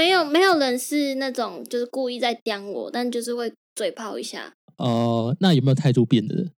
[0.00, 4.54] 没有没有人是那种就是故意在刁我，但就是会嘴炮一下。
[4.78, 6.50] 哦，那有没有态度变的人？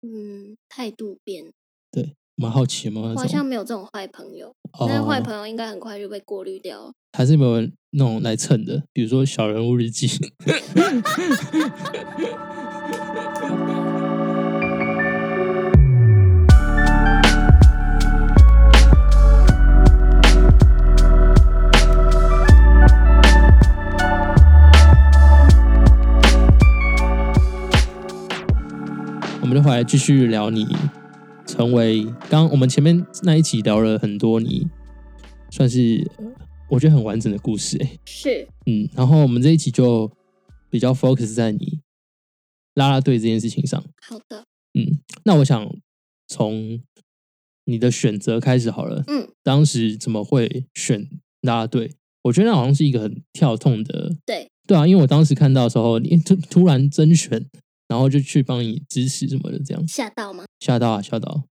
[0.00, 1.52] 嗯，态度变，
[1.92, 3.12] 对，蛮好奇吗？
[3.14, 4.54] 我好像没有这种坏朋友，
[4.88, 6.90] 那坏朋友应该很快就被过滤掉了。
[7.12, 10.08] 还是没有那种来蹭的，比如说小人物日记。
[29.48, 30.66] 们就回来继续聊你
[31.46, 34.66] 成为刚我们前面那一集聊了很多你
[35.50, 36.06] 算是
[36.68, 38.46] 我觉得很完整的故事哎是。
[38.66, 40.12] 嗯然后我们这一集就
[40.68, 41.80] 比较 focus 在你
[42.74, 43.82] 拉拉队这件事情上。
[44.02, 44.44] 好的。
[44.78, 45.74] 嗯那我想
[46.26, 46.82] 从
[47.64, 49.02] 你的选择开始好了。
[49.06, 49.28] 嗯。
[49.42, 51.08] 当时怎么会选
[51.40, 51.94] 拉拉队？
[52.24, 54.50] 我觉得那好像是一个很跳痛的对。
[54.66, 57.46] 对啊因为我当时看到的时候你突突然甄选。
[57.88, 60.44] 然后就去帮你支持什么的，这样吓到吗？
[60.60, 61.44] 吓到啊，吓到，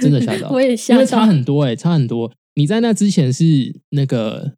[0.00, 0.48] 真的吓到。
[0.54, 2.32] 我也吓到，差很多哎，差很多。
[2.54, 3.44] 你在那之前是
[3.90, 4.54] 那个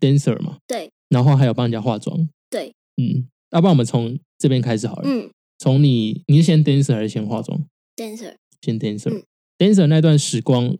[0.00, 0.58] dancer 嘛？
[0.66, 0.90] 对。
[1.08, 2.28] 然后还有帮人家化妆。
[2.48, 2.72] 对。
[2.96, 5.02] 嗯，要不然我们从这边开始好了。
[5.04, 5.28] 嗯。
[5.58, 7.64] 从你，你是先 dancer 还是先化妆
[7.96, 8.34] ？dancer。
[8.60, 9.24] 先 dancer。
[9.58, 10.76] dancer 那段时光，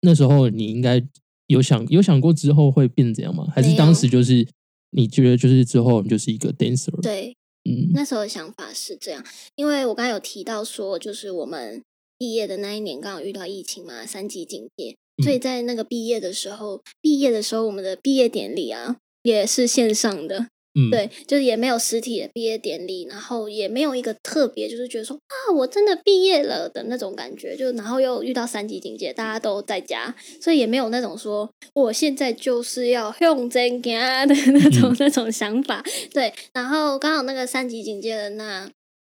[0.00, 1.06] 那时候你应该
[1.46, 3.46] 有想有想过之后会变怎样吗？
[3.54, 4.46] 还是当时就是
[4.90, 6.98] 你觉得就是之后你就是一个 dancer？
[7.02, 7.36] 对。
[7.64, 9.24] 嗯，那时候的想法是这样，
[9.56, 11.82] 因为我刚才有提到说，就是我们
[12.18, 20.48] 毕业的那一年刚好遇到疫情嘛，三级警戒，所以在那个毕业的时候，毕业的时候我们的毕业典礼啊也是线上的。
[20.76, 27.56] 嗯，对，就是也没有实体的毕业典礼，然后也没有一个特别，就是觉得说啊，我真的毕业了的那种感觉。
[27.56, 35.84] 就然后又遇到三级警戒，大家都在家，所以也没有那种说我现在就是要用真家的 那种那种想法。
[36.12, 38.68] 对，然后刚好那个三级警戒的那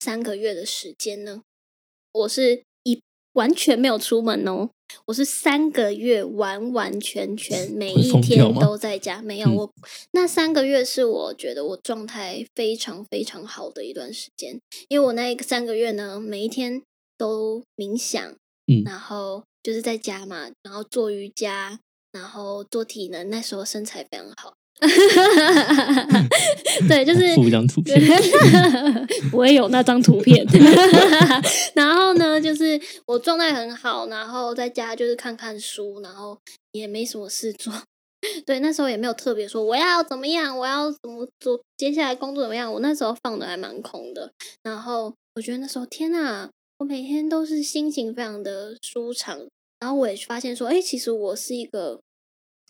[0.00, 1.40] 三个月的时间呢，
[2.12, 3.00] 我是一
[3.32, 4.68] 完全没有出门哦。
[5.06, 9.72] 我是三个月完完全全每一天都在家，没有我
[10.12, 16.82] 那三个月是我觉得我状态非常非常好的一段时间，因为我那三个月呢，每一天
[17.16, 18.24] 都冥想，
[18.66, 21.80] 嗯，然后就是在家嘛，然后做瑜伽，
[22.12, 24.54] 然后做体能，那时候身材非常好。
[26.86, 27.98] 对，就是附一张图片，
[29.32, 30.46] 我也有那张图片。
[31.74, 36.38] 然后呢，就是我状态很好，然后在家就是看看书，然后
[36.72, 37.72] 也没什么事做。
[38.44, 42.70] 对，那时候也没有特别说我要怎么样，我要怎么做，接下来工作怎么样。
[42.70, 44.30] 我那时候放的还蛮空的。
[44.62, 49.38] 然后我觉得那时候天呐，我每天都是心情非常的舒畅。
[49.80, 51.98] 然后我也发现说，哎，其实我是一个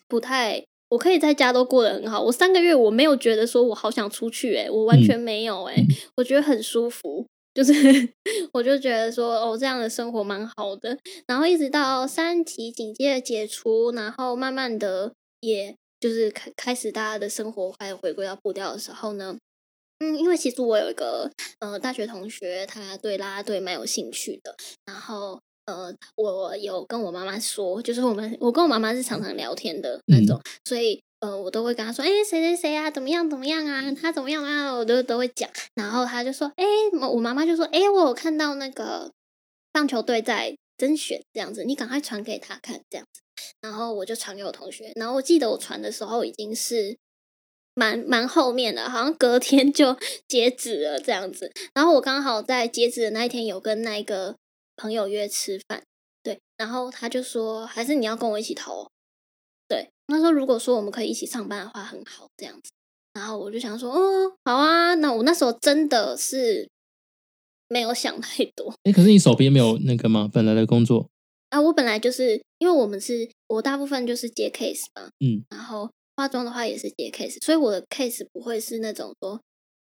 [0.07, 0.65] 不太。
[0.89, 5.85] 我可以在家都过得很好，我三个月我没有觉得说我好想出去，诶我完全没有，诶
[6.17, 7.73] 我觉得很舒服，就是
[8.55, 10.97] 我就觉得说哦，这样的生活蛮好的。
[11.27, 19.37] 然后一直到三级警戒解除，然后慢慢的，也就是开开始大家的生活开始回归到步调的时候呢，
[19.99, 24.55] 嗯，因为其实我有一个呃大学同学，他对啦啦队蛮有兴趣的，
[24.85, 25.41] 然后。
[25.67, 35.51] 呃，我有跟我妈妈说，就是我们我跟我妈妈是常常聊天的那种，所以呃，我都会跟她说，哎，谁谁谁啊，怎么样怎么样啊，他怎么样啊，我都都会讲。
[35.75, 36.65] 然后他就说，哎，
[37.11, 39.11] 我妈妈就说，哎，我有看到那个
[39.73, 43.21] 棒球队在甄选这样子，你赶快传给他看这样子。
[43.61, 46.97] 然后我就传给我同学，然后我记得我传的时候已经是
[47.75, 49.97] 蛮蛮后面的，好像隔天就
[50.29, 51.51] 截止了这样子。
[51.75, 54.37] 然后我刚好在截止的那一天有跟那个。
[54.77, 55.83] 朋友约吃饭，
[56.23, 58.91] 对，然后他就说，还是你要跟我一起投，
[59.67, 62.71] 对，他说如果说我们可以一起上班的话，很好这样子。
[63.15, 66.69] 然后我就想说，哦，好啊，那我那时候真的是
[67.69, 68.75] 没有想太多。
[68.83, 70.29] 哎，可是你手边没有那个吗？
[70.31, 71.09] 本来的工作
[71.49, 79.41] 啊，我本来就是因为我们是我大部分就是接 case 嘛，嗯，然后化妆的话也是接 case，所以我的 case 不会是那种说。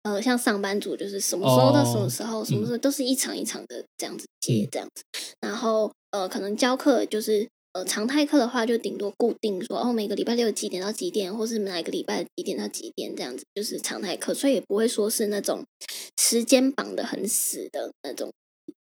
[0.05, 5.03] 呃，像上班族就是什么时候到什么时候，什么时候都是一场一场的这样子接这样子。
[5.41, 15.65] 然后呃，可能教课就是呃常态课的话，就顶多固定说哦，每个礼拜六几点到几点，或是哪个礼拜几点到几点这样子，就是常态课，所以也不会说是那种
[16.21, 18.31] 时间绑的很死的那种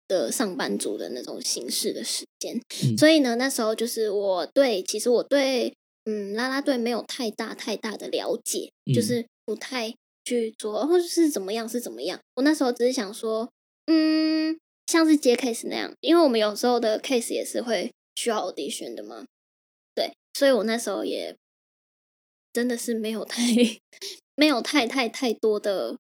[0.08, 2.58] 的上班族的那种形式的时间。
[2.98, 5.74] 所以呢，那时候就是我对其实我对
[6.06, 9.94] 嗯啦啦队没有太大太大的了解，就是不太。
[10.30, 12.20] 去做，或者是怎么样是怎么样？
[12.36, 13.52] 我那时候只是想说，
[13.88, 19.26] 嗯，像是接 case 那样，因为我们有时候的 case 也是会需要 audition 的嘛，
[19.96, 21.36] 对，所以我那时候也
[22.54, 23.42] 真的是没有太
[24.36, 25.98] 没有太太太多的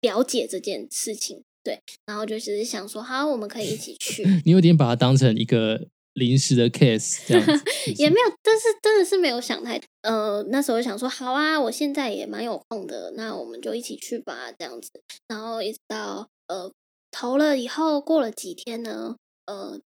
[0.00, 5.88] 了解这件事情，对，然后就只是想说，好，我们可以一起去， 你有点把它当成一个
[6.20, 7.64] 临时的 case 这样子，
[7.98, 14.90] 也没有，但是真的是没有想太，呃，那时候就想说，好啊，我现在也蛮有空的，那我们就一起去吧，这样子。
[15.26, 16.70] 然后一直到呃
[17.10, 19.80] 投了以后，过了几天呢，呃，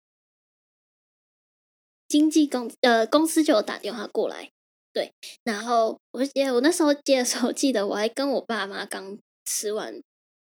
[2.10, 4.50] 经纪公呃公司就有打电话过来，
[4.92, 5.14] 对，
[5.44, 9.94] 然后我就记得我那时候接的时候，记得我还跟我爸妈刚吃完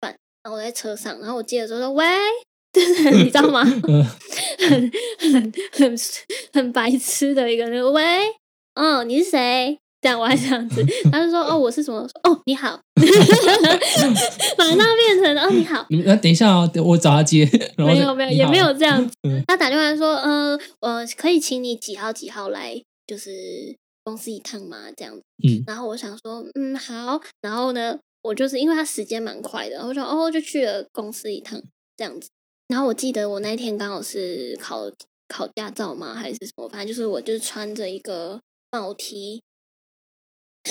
[0.00, 2.06] 饭，然后我在车上，然后我接的时候说，喂。
[2.72, 3.62] 就是你知道吗？
[3.88, 4.04] 嗯
[4.58, 5.96] 很很很
[6.52, 8.02] 很白痴的一个那个喂，
[8.74, 9.78] 哦，你是谁？
[10.02, 10.82] 这样我还这样子，
[11.12, 12.00] 他就说哦，我是什么？
[12.24, 12.80] 哦，你好，
[14.56, 17.44] 马上变成哦，你好，你们呃，等一下哦，我找他接，
[17.76, 19.42] 没有没有也没有这样子嗯。
[19.46, 23.30] 他打电话说，嗯、我，可以请你几号几号来，就是
[24.02, 24.76] 公司一趟吗？
[24.96, 25.22] 这样子。
[25.46, 27.20] 嗯然后我想说，嗯，好。
[27.42, 31.60] 然后呢，我就是因为他时间蛮快的，然后我就哦，就去了公司一趟
[31.96, 32.30] 这样子。
[32.70, 34.88] 然后我记得我那天刚好是考
[35.26, 36.14] 考驾照嘛？
[36.14, 36.68] 还是什么？
[36.68, 38.40] 反正就是我就是穿着一个
[38.70, 39.42] 帽 T，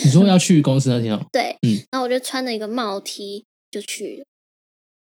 [0.06, 4.26] 你说要去公司那天哦，对，嗯然后我就穿着一个帽 T 就去了。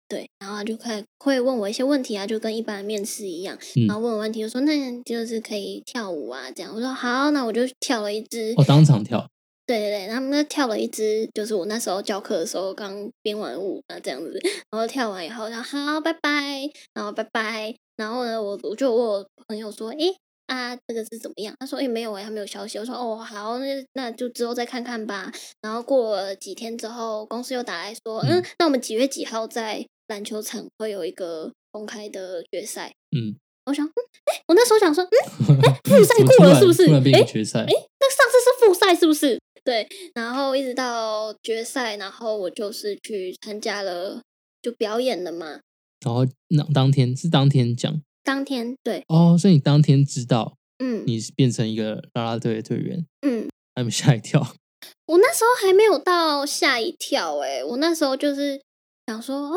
[0.08, 6.74] 对，然后他就开会问我一些问题啊，就跟一般的面试一样，嗯然后问我问题，就说那就是可以跳舞啊，这样。
[6.74, 9.28] 我说好，那我就跳了一支，哦，当场跳，
[9.70, 14.36] 对对对，他们就跳了一支，就是我那时候教课的时候刚编完舞啊，这样子，
[14.68, 15.62] 然后跳完以后，然后
[15.92, 20.12] 好，拜拜，然后拜拜，然后呢，我我就问我朋友说，诶
[20.48, 21.54] 啊，这个是怎么样？
[21.60, 22.78] 他说，诶没有诶，还没有消息。
[22.80, 25.32] 我说，哦，好，那那就之后再看看吧。
[25.62, 32.92] 然后过了几天之后，公司又打来说，嗯，嗯那我们几月几号在篮球场会有一个公开的决赛？
[33.16, 33.36] 嗯，
[33.66, 35.56] 我想，嗯，诶我那时候想说，嗯，
[35.88, 36.82] 复赛过了是不是？
[37.12, 39.38] 诶决赛，诶那上次是复赛是不是？
[39.64, 44.22] 对，然后一直到决赛，然后我就是去参加了，
[44.62, 45.60] 就表演了嘛。
[46.04, 54.40] 然后那当天是当天讲当天对，哦，所以你当天知道嗯你是变成一个啦啦队的队员，嗯，还没吓一跳，
[55.06, 58.60] 我那时候还没有到吓一跳哎、我那时候就是
[59.06, 59.56] 想说，哦，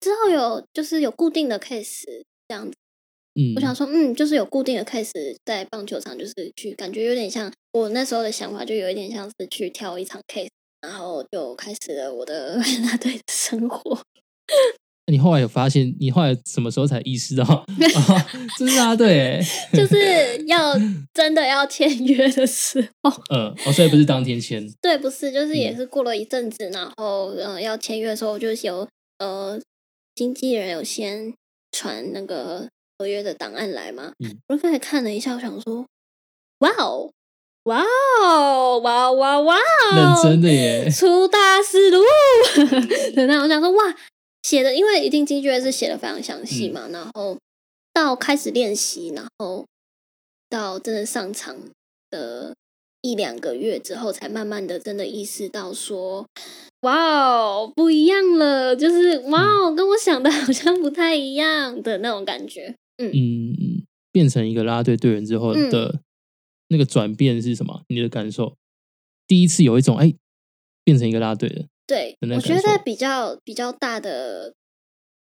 [0.00, 2.04] 之后有就是有固定的 case
[2.48, 2.76] 这样子。
[3.36, 5.10] 嗯，我想说，嗯，就是有固定的 case
[5.44, 10.48] 在棒球场，就是去感觉有点像我那时候的想法，就有一点像是去跳一场 case，
[10.82, 14.00] 然后就开始了我的啦啦队的生活。
[15.06, 17.64] 那你后来有发现，你后来什么时候才意识到 啊，
[18.56, 19.44] 这是啦啦队欸？
[19.76, 19.96] 就是
[20.46, 20.74] 要
[21.12, 28.88] 真的要签约的时候，嗯，哦，所以不是当天签，对，不是，就是也嗯是过了一阵子，然后呃要签约的时候，就是有
[29.18, 29.60] 呃
[30.14, 31.34] 经纪人有先
[31.72, 32.66] 传那个
[32.98, 35.84] 合约的档案来嘛，嗯我刚才看了一下，我想说，
[36.58, 37.10] 哇哦，
[37.64, 37.82] 哇
[38.22, 42.00] 哦，哇哇哇哦，认真的耶，出大事喽！
[43.14, 43.94] 对，那我想说，哇，
[44.42, 47.36] 写的，因为一定经纪人是写的非常详细嘛，然后
[47.92, 49.66] 到开始练习，然后
[50.48, 51.56] 到真的上场
[52.10, 52.54] 的
[53.00, 56.26] 一两个月之后，才慢慢的真的意识到说，
[56.82, 62.76] 哇哦，不一样了，就是哇哦，跟我想的好像不太一样的那种感觉。
[62.98, 66.00] 嗯，嗯变成一个啦啦队队员之后嗯的
[66.68, 67.84] 那个转变是什么？
[67.88, 68.56] 你的感受？
[69.26, 70.14] 第一次有一种哎，
[70.84, 74.54] 变成一个啦啦队的，对，我觉得比较比较大的，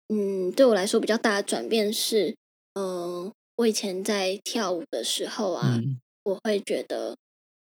[0.08, 2.36] 嗯，对我来说比较大的转变是，
[2.74, 7.18] 嗯、我以前在跳舞的时候啊，嗯，我会觉得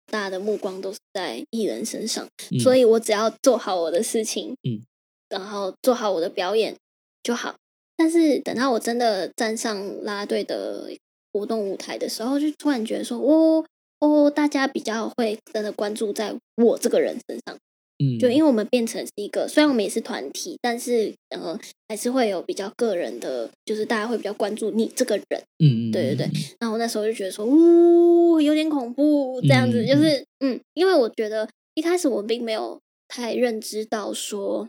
[0.07, 4.83] 大家的目光都是在艺人身上，嗯所以我只要做好我的事情，嗯，
[5.29, 6.77] 然后做好我的表演
[7.23, 7.55] 就好。
[7.97, 10.91] 但是等到我真的站上啦啦队的
[11.33, 13.65] 活动舞台的时候，就突然觉得说，哦
[14.01, 17.57] 哦，大家比较会真的关注在我这个人身上。
[17.99, 21.57] 嗯，就因为我们变成是一个，虽然我们也是团体，但是呃，
[21.89, 25.41] 还是会有比较个人的，就是大家会比较关注你这个人。
[25.61, 26.27] 嗯，嗯，对对对
[26.59, 34.69] 然后我那时候就觉得说，呜，有点恐怖，这样子，嗯就是嗯，因为我觉得一开始我并没有太认知到说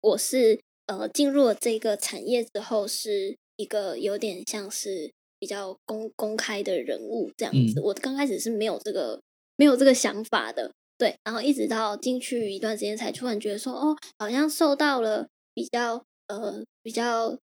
[0.00, 7.80] 我是呃进入了这个产业之后是一个有点像是比较公公开的人物这样子。
[7.80, 9.20] 嗯我刚开始是没有这个
[9.56, 17.38] 没有这个想法的，对，然后一直到进去一段时间，才突然觉得说，哦，好像受到了比较呃比较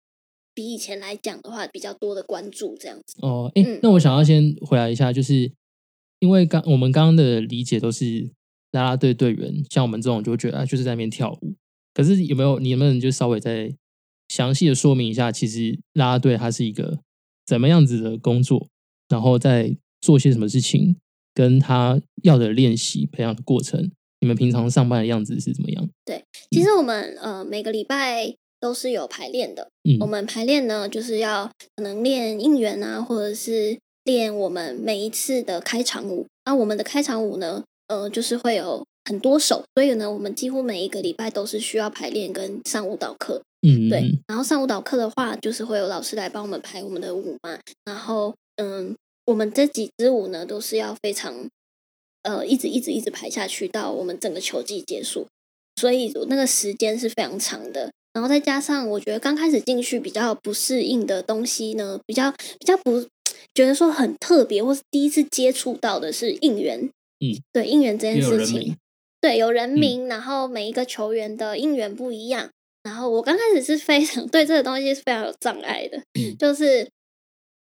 [0.53, 3.15] 比以前来讲的话比较多的关注，这样子。
[3.21, 5.51] 哦，哎、嗯那我想要先回来一下，就是
[6.19, 8.29] 因为刚我们刚刚的理解都是
[8.71, 11.55] 啦啦队队员，像我们这种就觉得啊，就是在那边跳舞。
[11.93, 13.73] 可是有没有你能不能就稍微再
[14.29, 16.99] 详细的说明一下，其实啦啦队它是一个
[17.45, 18.67] 怎么样子的工作，
[19.09, 20.95] 然后再做些什么事情，
[21.33, 25.89] 跟他要的练习培养的过程，你们平常上班的样子是怎么样？
[26.05, 29.69] 对其实我们呃每个礼拜都是有排练的。
[29.83, 36.25] 嗯我们排练呢，就是要可能练应援啊，或者是练我们每一次的开场舞。
[36.45, 43.41] 那我们的开场舞呢，呃，就是会有很多首，所以呢，我们几乎每一个礼拜都是需要排练跟上舞蹈课。
[43.61, 47.59] 嗯，对嗯，然后上舞蹈课的话，就是会有老师来帮我们排我们的舞嘛。
[47.85, 51.47] 然后，嗯，我们这几支舞呢，都是要非常
[52.23, 55.27] 呃，一直一直一直排下去，到我们整个球季结束。
[55.75, 57.91] 所以那个时间是非常长的。
[58.13, 63.01] 然后再加上，我觉得刚开始进去比较不适应的东西呢，比较比较不
[63.53, 66.79] 觉得说很特别，或是第一次接触到的是应援。
[67.23, 68.75] 嗯，对应援这件事情
[69.21, 72.49] 对，有人名，然后每一个球员的应援不一样。
[72.83, 76.89] 然后我刚开始是非常 对这个东西是非常有障碍的，嗯就是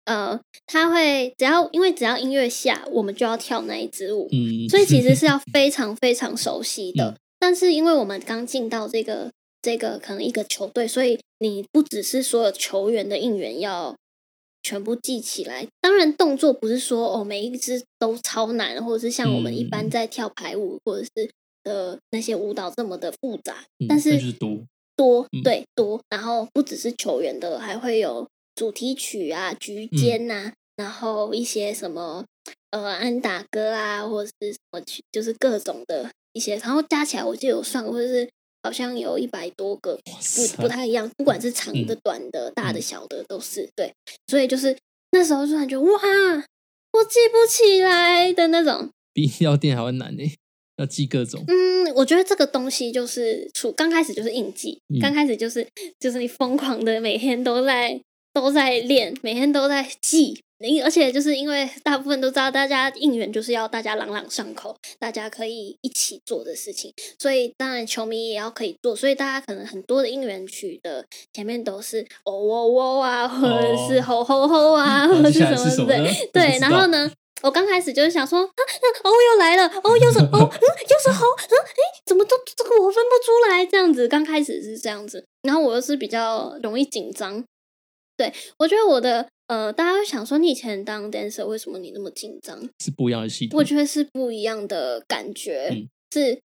[0.05, 7.09] 呃，他会只要因为只要音乐下，我们就要跳那一支舞，嗯，所以其实是要 非常非常熟悉的。
[7.09, 13.95] 嗯但是因为我们刚进到这个这个可能一个球队，所以你不只是所有球员的应援要
[14.61, 15.65] 全部记起来。
[15.79, 21.31] 当然，动作不是说哦每一支都超难，或者是像我们一般嗯在跳排舞或者是
[21.63, 23.65] 的那些舞蹈这么的复杂。
[23.79, 24.33] 嗯但是就是
[24.95, 29.97] 多，对多，然后不只是球员的，还会有主题曲啊、局嗯。
[29.97, 32.25] 间呐、然后一些什么
[32.71, 38.29] 呃安打歌啊，或者是什么曲，就是各种的一些，然后加起来我记得有算过，或者是
[38.61, 43.93] 好像有一百多个，不不太一样，不管是长的、嗯短的、大的、嗯小的都是对，
[44.27, 44.77] 所以就是
[45.11, 45.91] 那时候突然觉得哇，
[46.91, 48.89] 我记不起来的那种。
[49.13, 50.23] 比药店还要难呢，
[50.79, 51.43] 要记各种。
[51.47, 55.67] 嗯，我觉得这个东西就是初刚开始就是印记，嗯刚开始就是
[55.99, 58.01] 就是你疯狂的每天都在
[58.33, 60.41] 都在练，每天都在记。
[60.61, 75.93] 你而且就是因为大部分都知道，大家应援就是要大家朗朗上口，大家可以一起做的事情，所以当然球迷也要可以做，所以大家可能很多的应援曲的前面都是哦哦哦啊，或者是吼吼吼啊，或者什么的是什么？
[76.33, 76.87] 对，然后？
[76.87, 77.09] 呢，
[77.41, 84.07] 我刚开始就是想说，啊，那哦又来了，哦又是哦，嗯又是猴，嗯，诶，怎么都这个我分不出来，这样子。
[84.07, 87.43] 刚开始是这样子，然后我又是比较容易紧张。
[88.17, 92.59] 对我觉得我的呃，大家会想说，你以前当 dancer 为什么你那么紧张？
[92.83, 93.57] 是不一样的系统。
[93.57, 95.69] 我觉得是不一样的感觉。
[95.71, 96.41] 嗯是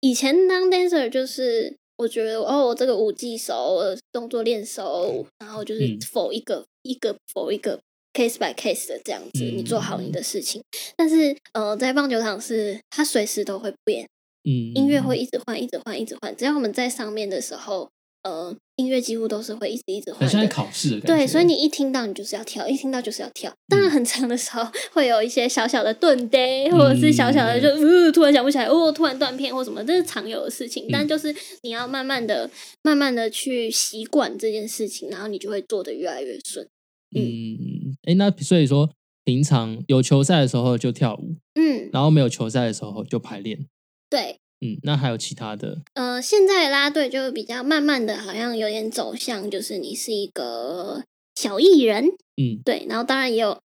[0.00, 7.78] 以前当 dancer 就是我觉得哦，我这个舞技熟，我动作练熟，然后就是嗯否一个、一个否一个
[8.12, 10.62] case by case 的这样子，嗯你做好你的事情。
[10.96, 14.08] 但是呃，在棒球场是它随时都会变，
[14.44, 16.36] 嗯，音乐会一直换，一直换，一直换。
[16.36, 17.90] 只要我们在上面的时候，
[18.22, 20.26] 呃，音乐几乎都是会一直一直换的。
[20.26, 21.00] 很像在考试。
[21.00, 23.52] 对，所以你一听到你就是要跳，一听到就是要跳。
[23.68, 30.86] 当然，很长的时候会有一些小小的顿 day，或者是小小的就呃突然想不起来，哦，突然断片或什么，这是常有的事情。
[30.92, 32.48] 但就是你要慢慢的、
[32.82, 36.66] 慢慢的去习惯这件事情，然后你就会做的越来越顺。
[37.14, 38.90] 嗯，哎，那所以说，
[39.24, 43.66] 平常有球赛的时候就跳舞，嗯，然后没有球赛的时候就排练。
[44.08, 44.38] 对。
[44.64, 45.82] 嗯，那还有其他的？
[45.94, 51.02] 呃，现在的啦队就比较慢慢的，好像有点走向，就是你是一个
[51.34, 52.06] 小艺人，
[52.40, 53.60] 嗯对，然后当然也有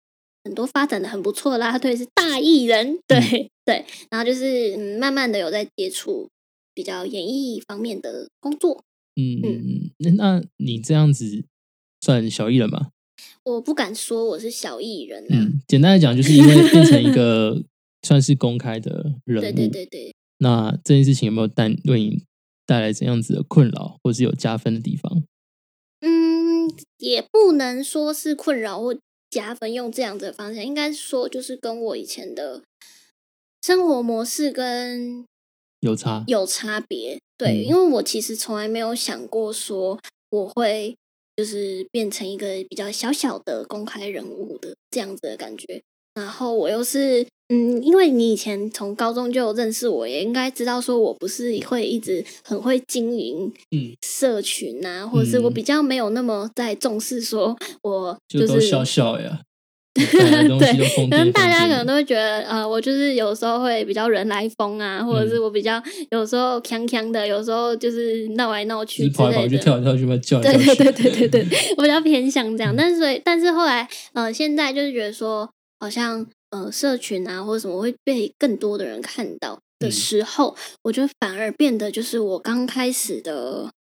[0.45, 6.31] 很多发展的很不错的啦队是大艺人，对、对，然后就是嗯，慢慢的有在接触
[6.73, 8.85] 比较演艺方面的工作。
[9.17, 11.45] 嗯嗯嗯，那那你这样子
[12.01, 12.91] 算小艺人吗？
[13.45, 17.63] 我不敢说我是小艺人啊，嗯，简单来讲，就是因为变成一个
[18.03, 19.41] 算是公开的人物。
[19.41, 22.23] 对对对对，那这件事情有没有带为你
[22.67, 25.23] 带来怎样子的困扰，或是有加分的地方？
[26.01, 28.97] 嗯，也不能说是困扰或
[29.31, 32.63] 加分，用这样子的方向，应该说就是跟我以前的
[33.63, 35.25] 生活模式跟
[35.81, 36.25] 有差？
[36.27, 37.19] 有差别。
[37.37, 39.99] 对，嗯因为我其实从来没有想过说
[40.31, 40.97] 我会
[41.37, 45.83] 就是变成一个比较小小的公开人物的这样子的感觉。
[46.15, 55.55] 然后我又是嗯，因为你以前从高中就有认识我，也应该知道说我不是会一直很会经营嗯，社群啊，或者是我嗯。
[55.55, 59.43] 比较没有那么在重视说我就是都笑笑呀，
[59.95, 69.57] 带来的东西都疯可能大家可能都会觉得，呃，我就是有时候会比较人来疯啊，或者是嗯我比较有时候锵锵的，有时候就是闹来闹就是跑来跑去。
[69.59, 70.85] 跳来跳去嘛， 叫来对叫去。
[70.85, 75.49] 对对对对对， 我比较偏向这样，嗯但是所以但是后来呃，现在就是觉得说，
[75.79, 83.71] 好像呃社群啊或者什么会被更多的人看到的嗯时候，我觉得反而变得就是我刚开始的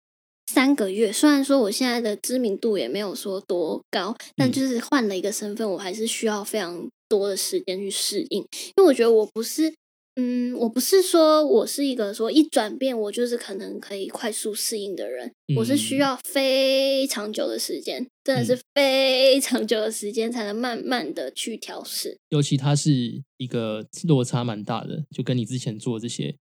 [0.47, 4.53] 三个月，虽然说我现在的知名度也没有说多高，但嗯。
[4.53, 9.73] 就是换了一个身份，我还是需要非常多的时间去适应，因为我觉得我不是，
[10.17, 15.99] 嗯，我不是说我是一个说一转变我就是可能可以快速适应的人，我是需嗯。
[15.99, 22.17] 要非常久的时间，真的是非常久的时间才能慢慢的去调试。
[22.29, 22.91] 尤其它是
[23.39, 26.37] 一个落差蛮大的，就跟你之前做这些，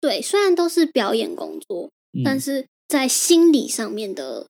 [0.00, 4.46] 对，虽然都是表演工作，嗯、但是在心理上面的，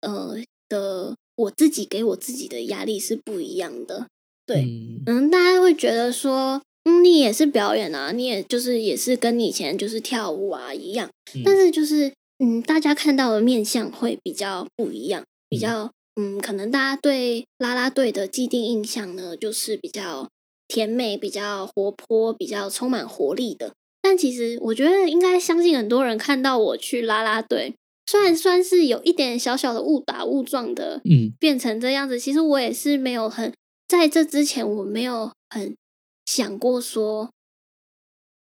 [0.00, 4.08] 呃的我自己给我自己的压力是不一样的。
[4.46, 20.28] 对，嗯嗯，大家会觉得说，嗯，你也是表演啊，你也就是也是跟你以前就是跳舞啊一样，嗯但是就是嗯，大家看到的面相会比较不一样，比较嗯，可能大家对啦啦队的既定印象呢，就是比较
[20.66, 23.74] 甜美、比较活泼、比较充满活力的。
[24.00, 33.52] 但其实我觉得应该相信很多人看到我去啦啦队，虽然算是有一点小小的误打误撞的嗯变成这样子，其实我也是没有很
[33.88, 35.76] 在这之前我没有很
[36.26, 37.30] 想过说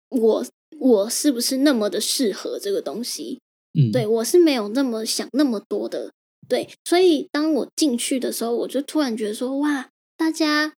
[0.09, 0.45] 我
[0.79, 3.39] 我是不是那么的适合这个东西。
[3.73, 6.11] 嗯，对我是没有那么想那么多的，
[6.47, 10.73] 对，所以当我进去的时候，我就突然觉得说，哇，大家，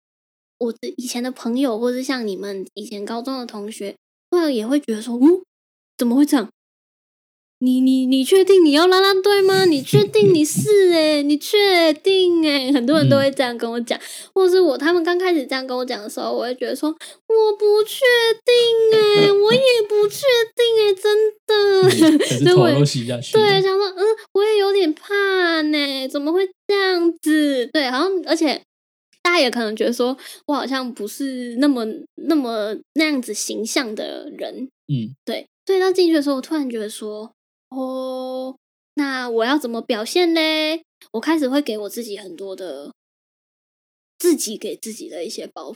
[0.58, 3.96] 我的以前的朋友，或是像你们以前高中的同学，
[4.30, 5.42] 突然也会觉得说，嗯，
[5.98, 6.50] 怎么会这样？
[7.62, 9.66] 你你你确定你要拉拉队吗？
[9.66, 14.00] 你确定你是诶、 你确定诶、很多人都会这样跟我讲，
[14.34, 18.00] 或是我他们刚开始这样跟我讲的时候，我会觉得说我不确
[18.46, 20.22] 定诶、我也不确
[20.56, 21.84] 定诶、真的。
[21.84, 22.68] 可是 所以我
[23.34, 27.68] 对，想说，嗯，我也有点怕呢，怎么会这样子？
[27.74, 28.62] 对，好像而且
[29.22, 30.16] 大家也可能觉得说，
[30.48, 31.86] 我好像不是那么
[32.16, 35.46] 那么那样子形象的人，嗯对。
[35.68, 37.32] 所以当进去的时候，我突然觉得说，
[37.70, 38.58] 哦，
[38.96, 40.84] 那我要怎么表现嘞？
[41.14, 42.94] 我开始会给我自己很多的
[44.18, 45.76] 自己给自己的一些包袱，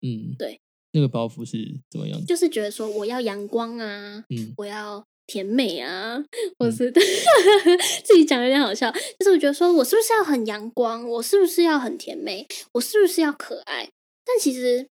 [0.00, 0.60] 嗯，对，
[0.92, 2.24] 那个包袱是怎么样的？
[2.24, 6.16] 就是觉得说我要阳光啊，嗯我要甜美啊，
[6.58, 6.90] 或嗯是、
[8.04, 13.90] 自己讲有点好笑，就是我觉得说我是不是要很阳光，我是不是要很甜美，我是不是要可爱？
[14.24, 14.88] 但其实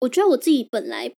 [0.00, 1.14] 我觉得我自己本来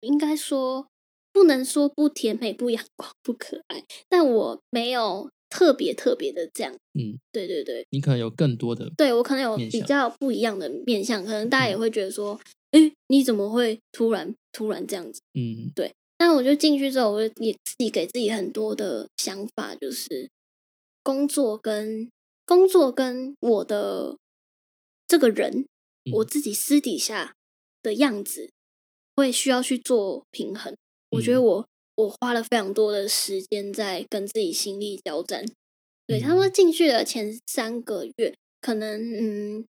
[0.00, 0.88] 应该说
[1.32, 6.72] 不能说不甜美、不阳光、不可爱，但我没有特别特别的这样。
[6.94, 12.38] 嗯，对对对，你可能有更多的，对我可能有比较不一样的面相，可能大家也嗯会觉得说，
[12.72, 15.20] 诶、你怎么会突然突然这样子？
[15.34, 20.30] 嗯对那我就进去之后，我就也自己给自己很多的想法，就是
[21.02, 22.10] 工作跟
[22.46, 24.16] 工作跟我的
[25.08, 25.66] 这个人，
[26.04, 27.34] 嗯我自己私底下
[27.82, 28.50] 的样子
[29.16, 30.76] 会需要去做平衡。
[31.12, 35.44] 我觉得嗯我我花了非常多的时间在跟自己心力交战。
[36.06, 39.64] 对，他嗯们进去的前三个月，可能嗯，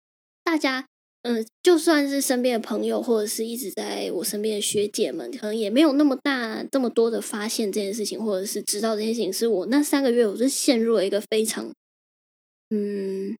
[0.43, 0.87] 大家
[1.23, 9.31] 嗯，就算是身边的朋友，或者是一直在我身边的学姐们，可能也没有那么大这么多的发现这件事情，或者是知道这件事情。
[9.31, 11.71] 是我那三个月，我是陷入了一个非常
[12.69, 13.37] 嗯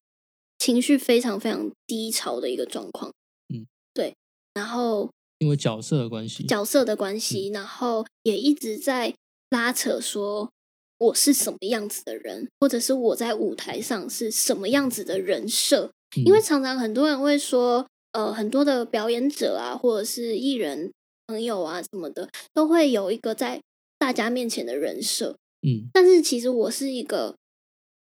[0.60, 3.12] 情绪非常非常低潮的一个状况。
[3.52, 4.14] 嗯，对，
[4.54, 5.10] 然后
[5.42, 9.12] 因为角色的关系，角色的关系，然后也一直在
[9.50, 10.52] 拉扯说
[11.00, 15.92] 我是什么样子的人，或者是我在舞台上是什么样子的人设。
[16.16, 20.92] 嗯因为常常很多人会说，呃，很多的表演者啊，或者是艺人
[21.26, 23.60] 朋友啊什么的，都会有一个在
[23.98, 25.38] 大家面前的人设。
[25.66, 27.36] 嗯但是其实我是一个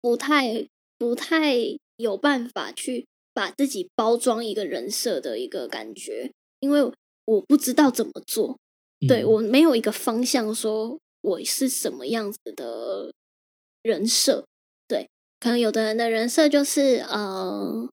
[0.01, 0.67] 不太
[0.97, 1.55] 不太
[1.95, 6.91] 有办法去把自己包装一个人设的一个感觉，因为
[7.25, 8.57] 我不知道怎么做。
[9.07, 13.11] 对嗯我没有一个方向，说我是什么样子的
[13.81, 14.45] 人设。
[14.87, 17.89] 对，可能有的人的人设就是呃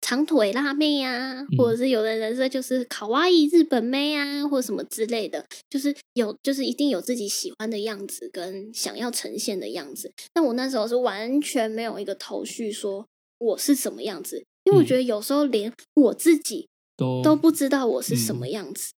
[0.00, 10.12] 长腿辣妹啊，或者是有的人人设就是卡哇伊日本妹啊，或什么之类的，就是有就是一定有自己喜欢的样子跟想要呈现的样子。
[10.32, 13.04] 但我那时候是完全没有一个头绪，说
[13.38, 18.92] 我是什么样子，因为我嗯觉得有时候连我自己都都不知道我是什么嗯样子。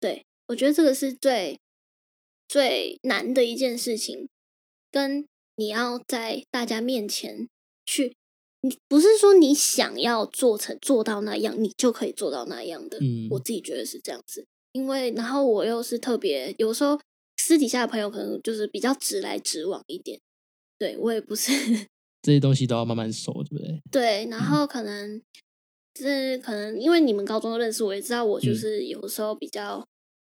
[0.00, 1.58] 对我觉得这个是最
[2.48, 4.28] 最难的一件事情，
[4.90, 7.48] 跟你要在大家面前
[7.86, 8.16] 去，
[8.62, 12.98] 你不是说你想要做成做到那样，你就可以做到那样的。
[12.98, 16.98] 嗯我自己觉得是这样子，因为然后我又是特别，有时候
[17.36, 20.20] 私底下的朋友可能就是比较直来直往一点，
[20.78, 21.52] 对我也不是。
[22.22, 23.82] 这些东西都要慢慢熟，对不对？
[23.90, 25.20] 对，然后可能
[25.94, 28.54] 这可能因为你们高中认识我，也知道我就嗯。
[28.56, 29.84] 是有时候比较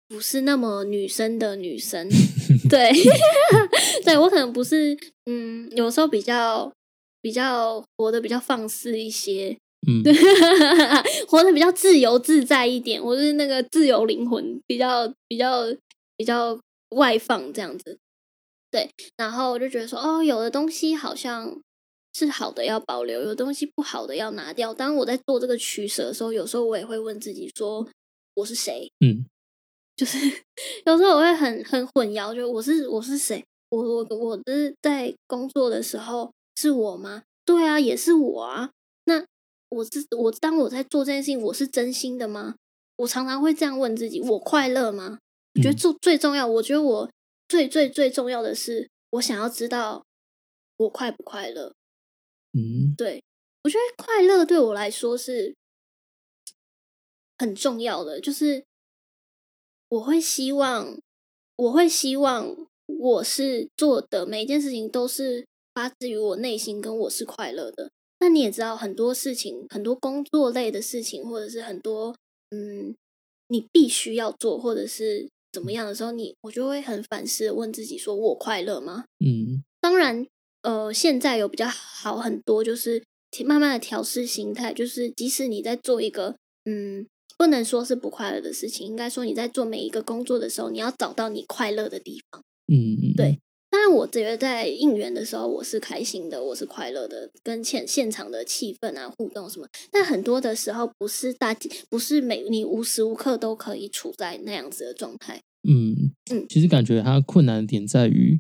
[0.08, 2.08] 不是那么女生的女生，
[2.70, 2.92] 对，
[4.06, 6.72] 对我可能不是，嗯，有时候比较
[7.22, 10.04] 比较活得比较放肆一些，嗯，
[11.28, 15.66] 活得比较自由自在一点，我是那个自由灵魂，比较比较
[16.16, 16.58] 比较
[16.96, 17.98] 外放这样子。
[18.72, 21.60] 对，然后我就觉得说，哦，有的东西好像
[22.18, 24.74] 是好的要保留，有东西不好的要拿掉。
[24.74, 27.88] 当我在做这个取舍的时候，有时候我也会问自己说，
[28.34, 28.92] 我是谁？
[29.06, 29.24] 嗯，
[29.96, 30.18] 就是
[30.88, 33.46] 有时候我会很很混淆，就我是我是谁？
[33.70, 37.22] 我我我是在工作的时候是我吗？
[37.46, 38.72] 对啊，也是我啊。
[39.06, 39.24] 那
[39.70, 42.56] 我是我当我在做这件事情，我是真心的吗？
[42.96, 45.20] 我常常会这样问自己：我快乐吗？
[45.54, 47.12] 我觉得最最重要，我觉得我
[47.48, 50.04] 最最最重要的是，我想要知道
[50.78, 51.74] 我快不快乐。
[52.58, 53.24] 嗯，对
[53.64, 55.54] 我觉得快乐对我来说是
[57.38, 58.66] 很重要的，就是
[59.90, 60.98] 我会希望，
[61.56, 62.56] 我会希望
[62.88, 67.92] 我是做的每一件事情都是发自于我内心，跟我是快乐的。
[68.20, 72.16] 那你也知道，很多事情，很多工作类的事情，或者是很多
[72.50, 72.96] 嗯，
[73.50, 79.06] 你必须要做，或者是怎么样的时候，你我就会很反思问自己：说我快乐吗？
[79.24, 80.26] 嗯，当然，
[80.68, 83.02] 呃，现在有比较好很多，就是
[83.46, 92.42] 慢慢的调试心态，就是即使你在做一个嗯，不能说是不快乐的事情，应该说你在做每一个工作的时候，你要找到你快乐的地方。
[92.68, 93.40] 嗯嗯，对。
[93.70, 99.68] 当然，我觉得在应援的时候，我是开心的，我是快乐的，跟现现场的气氛啊、互动什么。
[99.90, 101.56] 但很多的时候，不是大，
[101.90, 105.40] 不是每你无时无刻都可以处在那样子的状态。
[105.66, 108.38] 嗯嗯，其实感觉它困难的点在于，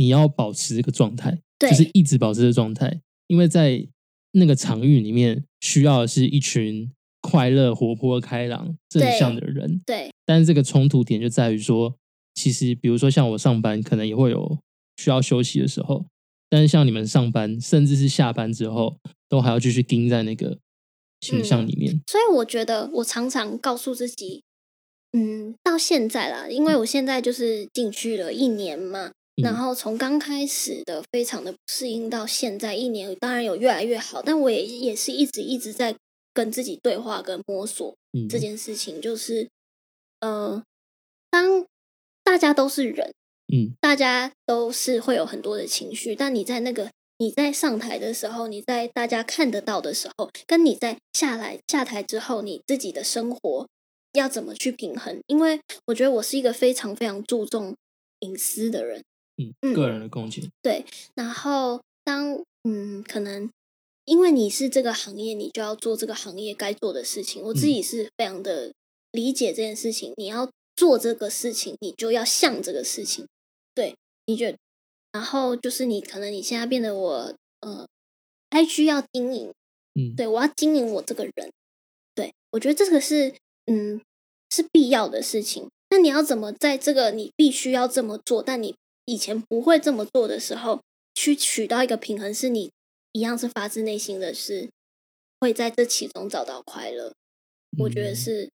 [0.00, 3.86] 你要保持这个状态，就是一直保持这个状态，因为在
[4.32, 9.82] 那个场域里面，需要的是一群快乐、活泼、开朗、正向的人。
[9.84, 11.94] 对，但是这个冲突点就在于说，
[12.32, 14.58] 其实比如说像我上班，可能也会有
[14.96, 16.06] 需要休息的时候，
[16.48, 18.96] 但是像你们上班，甚至是下班之后，
[19.28, 20.58] 都还要继续盯在那个
[21.20, 22.00] 形象里面。
[22.06, 24.44] 所以我觉得，我常常告诉自己，
[25.12, 35.94] 嗯，到现在啦，因为我现在就是进去了一年嘛，然后从刚开始的非常的不适应到现在一年，当然有越来越好，但我也也是一直一直在
[36.32, 39.48] 跟自己对话跟摸索嗯，这件事情，就是，
[40.20, 40.62] 呃，
[41.30, 41.66] 当
[42.22, 43.12] 大家都是人，
[43.52, 53.68] 嗯大家都是会有很多的情绪，但你在那个你在上台的时候，你在大家看得到的时候，跟你在下来下台之后，你自己的生活
[54.12, 55.20] 要怎么去平衡？
[55.26, 57.76] 因为我觉得我是一个非常非常注重
[58.20, 59.02] 隐私的人，
[59.74, 60.44] 个人的贡献。
[60.62, 60.84] 对。
[61.14, 63.50] 然后当嗯，可能
[64.04, 67.42] 因为你是这个行业，你就要做这个行业该做的事情。
[67.42, 68.72] 我自己是非常的
[69.12, 73.26] 理解这件事情，你要做这个事情，你就要像这个事情。
[73.74, 73.94] 对，
[74.26, 74.58] 你觉得？
[75.12, 77.86] 然后就是你可能你现在变得我呃
[78.50, 79.52] ，IG 要经营，
[79.94, 81.50] 嗯，对我要经营我这个人，
[82.14, 83.34] 对我觉得这个是
[83.66, 84.00] 嗯
[84.50, 85.68] 是必要的事情。
[85.90, 88.76] 那你要怎么在这个你必须要这么做，但你
[89.10, 90.80] 以前不会这么做的时候，
[91.16, 92.70] 去取到一个平衡，是你
[93.10, 94.70] 一样是发自内心的是
[95.40, 97.12] 会在这其中找到快乐。
[97.80, 98.50] 我觉得嗯是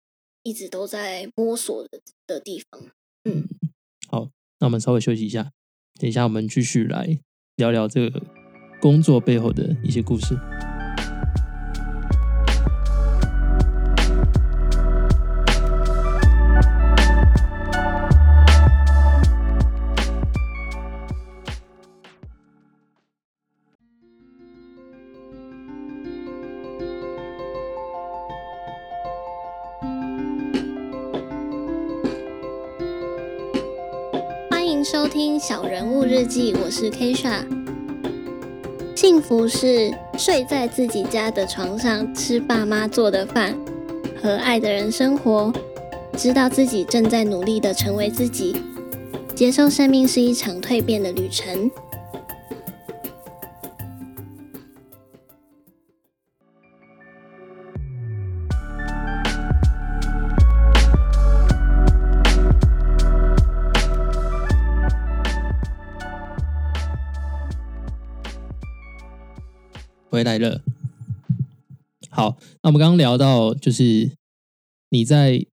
[0.44, 2.92] 一直都在摸索的的地方。
[3.24, 3.48] 嗯，
[4.10, 5.54] 好，那我们稍微休息一下，
[5.98, 7.18] 等一下我们继续来
[7.56, 8.22] 聊聊这个
[8.82, 10.36] 工作背后的一些故事。
[35.12, 37.44] 听《小人物日记》，我是 Kisha。
[38.96, 43.54] 幸福是睡在自己家的床上，吃爸妈做的饭，
[44.24, 45.52] 和爱的人生活，
[46.16, 48.56] 知道自己正在努力的成为自己，
[49.36, 51.70] 接受生命是一场蜕变的旅程。
[70.32, 70.62] 回来了。
[72.10, 74.12] 好，那我们刚刚聊到，就是
[74.90, 75.46] 你在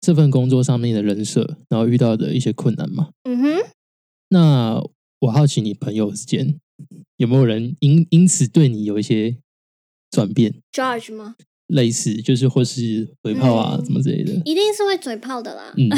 [0.00, 3.10] 这份工作上面的人设，然后遇到的一些困难嘛。
[3.24, 3.70] 嗯哼，
[4.28, 4.82] 那
[5.20, 6.58] 我好奇你朋友之间
[7.16, 9.36] 有没有人因因此对你有一些
[10.10, 11.36] 转变，，George 吗？
[11.68, 14.32] 类似就是或是嘴炮啊，嗯什么之类的。
[14.44, 15.72] 一定是会嘴炮的啦。
[15.76, 15.88] 嗯，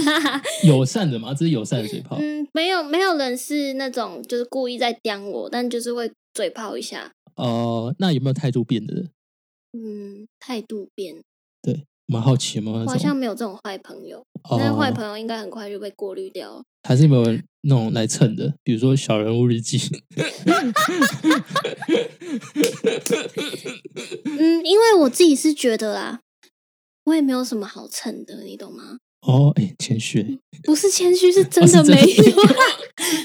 [0.68, 2.18] 友善的嘛，这是友善的嘴炮。
[2.20, 7.12] 嗯，没有没有人是那种就是故意在刁我，但就是会嘴炮一下。
[7.36, 9.10] 哦、那有没有态度变的
[9.72, 11.22] 嗯，态度变，
[11.62, 16.62] 对蛮好奇有没有那我好像种没有这种坏朋友，但是坏哦，朋友应该很快就被过滤掉了。
[16.86, 17.24] 还是有没有
[17.62, 19.78] 那种来蹭的，比如说小人物日记，
[24.38, 26.20] 嗯，因为我自己是觉得啦，
[27.04, 28.98] 我也没有什么好蹭的，你懂吗？
[29.26, 32.06] 哦，哎，谦虚欸，不是谦虚，是真的没有，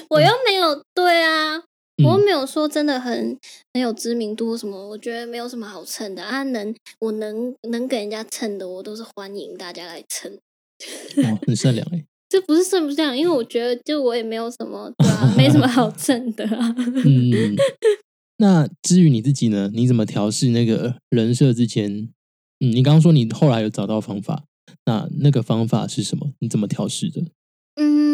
[0.09, 1.61] 我又没有对啊，
[2.03, 3.37] 我没有说真的很
[3.73, 6.43] 很有知名度什么，我觉得没有什么好蹭的啊。
[6.43, 10.31] 能我能能给人家蹭的，我都是欢迎大家来蹭。
[10.31, 16.75] 哦，很善良哎， 这不是顺不上，因为我觉得就我也没有什么对啊，没什么好蹭的啊。
[17.05, 17.55] 嗯，
[18.37, 19.69] 那至于你自己呢？
[19.73, 22.09] 你怎么调试那个人设之前？
[22.61, 24.43] 嗯，你刚刚说你后来有找到方法，
[24.85, 26.31] 那那个方法是什么？
[26.39, 27.21] 你怎么调试的？
[27.75, 28.08] 嗯，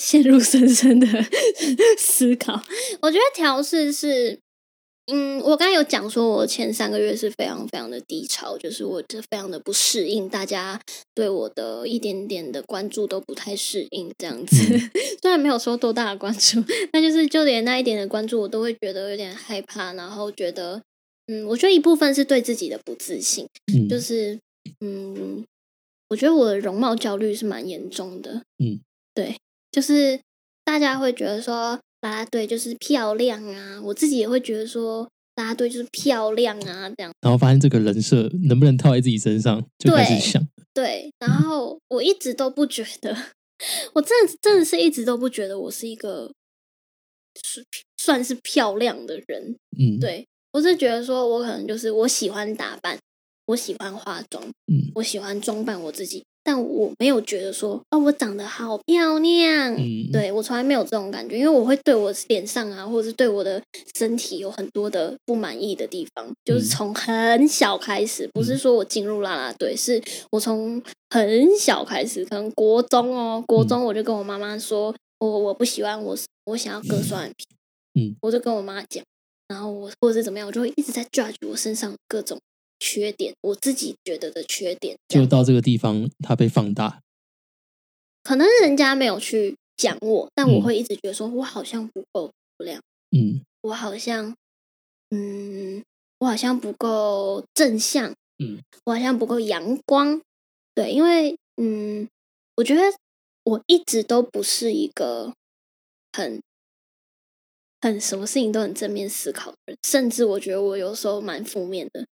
[0.00, 1.06] 陷入深深的
[1.98, 2.64] 思考。
[3.02, 4.38] 我觉得调试是，
[5.12, 10.80] 嗯，我刚才有讲说，我前三个月是非常非常的低潮，就是我这非常的不适应，大家
[11.14, 14.56] 对我的一点点的关注都不太适应，这样子。
[15.20, 20.82] 虽然没有说多大的关注，但就是就连那一点的关注，我都会觉得有点害怕，然后觉得，
[21.26, 23.46] 嗯，我觉得一部分是对自己的不自信。
[23.74, 24.38] 嗯，就是
[24.80, 25.44] 嗯，
[26.08, 28.42] 我觉得我的容貌焦虑是蛮严重的。
[28.58, 28.80] 嗯，
[29.14, 29.36] 对，
[29.70, 30.20] 就是
[30.64, 41.12] 大家会觉得说啦啦队就是漂亮啊，我自己也会觉得说啦啦队就是漂亮啊，这样然后发现这个人设能不能套在自己身上，就开始对想，对。
[41.18, 43.16] 然后我一直都不觉得，
[43.94, 46.32] 我真的真的是一直都不觉得我是一个
[47.44, 47.64] 是
[47.96, 49.56] 算是漂亮的人。
[49.78, 52.98] 嗯，，对我是觉得说我可能就是我喜欢打扮，
[53.46, 54.42] 我喜欢化妆。
[54.66, 59.74] 嗯我喜欢装扮我自己，但我没有觉得说，哦，我长得好漂亮。
[59.74, 63.62] 嗯，，对我从来没有这种感觉，因为我会对我脸上啊，或者是对我的
[63.96, 66.68] 身体有很多的不满意的地方，就是嗯。
[66.70, 77.44] 从很小开始，不是说我进入啦啦队，是我从很小开始，可能国中哦，国中我就跟我妈妈说，我我不喜欢我，我想要割双眼皮，
[78.00, 79.04] 嗯，我就跟我妈讲，
[79.48, 82.38] 然后我或者是怎么样，我就会一直在 judge 我身上各种
[82.80, 87.00] 缺点，我自己觉得的缺点，就到这个地方，它被放大，
[88.24, 90.62] 可能人家没有去讲我，但我嗯。
[90.62, 93.44] 会一直觉得说，我好像不够漂亮，嗯。
[93.62, 94.34] 我好像，
[95.10, 95.84] 嗯，
[96.18, 100.20] 我好像不够正向，嗯，我好像不够阳光，
[100.74, 102.08] 对，因为，嗯，
[102.56, 102.80] 我觉得
[103.44, 105.34] 我一直都不是一个
[106.12, 106.40] 很
[107.82, 112.06] 很什么事情都很正面思考的人，甚至我觉得我有时候蛮负面的。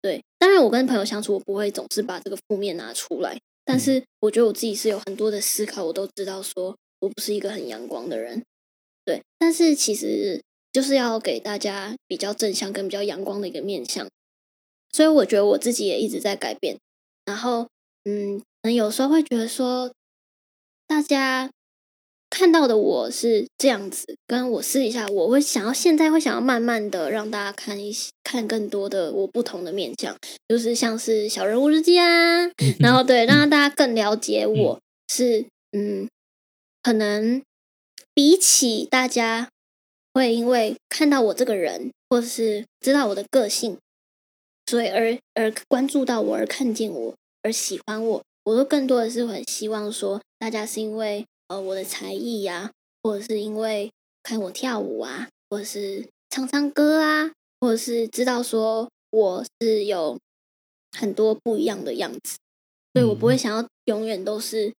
[0.00, 8.42] 对，当然我跟朋友相处，我不会总是把这个负面拿出来，但嗯是我觉得我自己是有很多的思考，我都知道说我不是一个很阳光的人。
[9.04, 14.08] 对，但是其实就是要给大家比较正向跟比较阳光的一个面向，
[14.92, 16.78] 所以我觉得我自己也一直在改变。
[17.24, 17.68] 然后，
[18.04, 19.92] 嗯，可能有时候会觉得说，
[20.86, 21.50] 大家
[22.30, 30.16] 看到的我是这样子，跟我私底下我会想要现在会想要慢慢的让大家看一些看更多的我不同的面相，
[30.48, 36.08] 就是像是小人物日记啊，嗯然后对，让大家更了解我是嗯，
[36.82, 37.42] 可能
[38.14, 39.48] 比起大家
[40.12, 43.78] 会因为看到我这个人，或是知道我的个性，
[44.66, 52.70] 所以而而关注到我，而看见我，而喜欢我，我都更多的是很希望说，大家是因为呃我的才艺呀、
[53.02, 53.90] 或者是因为
[54.22, 60.18] 看我跳舞啊，或者是唱唱歌啊，或者是知道说我是有
[60.96, 62.36] 很多不一样的样子，
[62.94, 64.72] 所以我不会想要永远都是。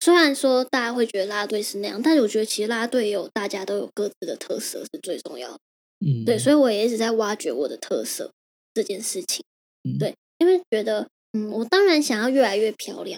[0.00, 5.58] 虽然说大家会觉得啦啦队是那样，但是我觉得其实啦啦队有大家都有各自的特色是最重要的。
[6.04, 8.32] 嗯，对，所以我也一直在挖掘我的特色
[8.74, 9.44] 这件事情。
[9.84, 13.16] 嗯对，因为觉得，嗯，我当然想要越来越漂亮，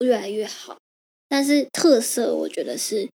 [0.00, 0.76] 越来越好，
[1.28, 3.08] 但是特色我觉得是，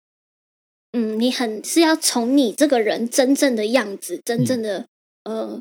[0.93, 4.87] 嗯，你很是要从你这个人真正的样子、真正的、
[5.25, 5.61] 呃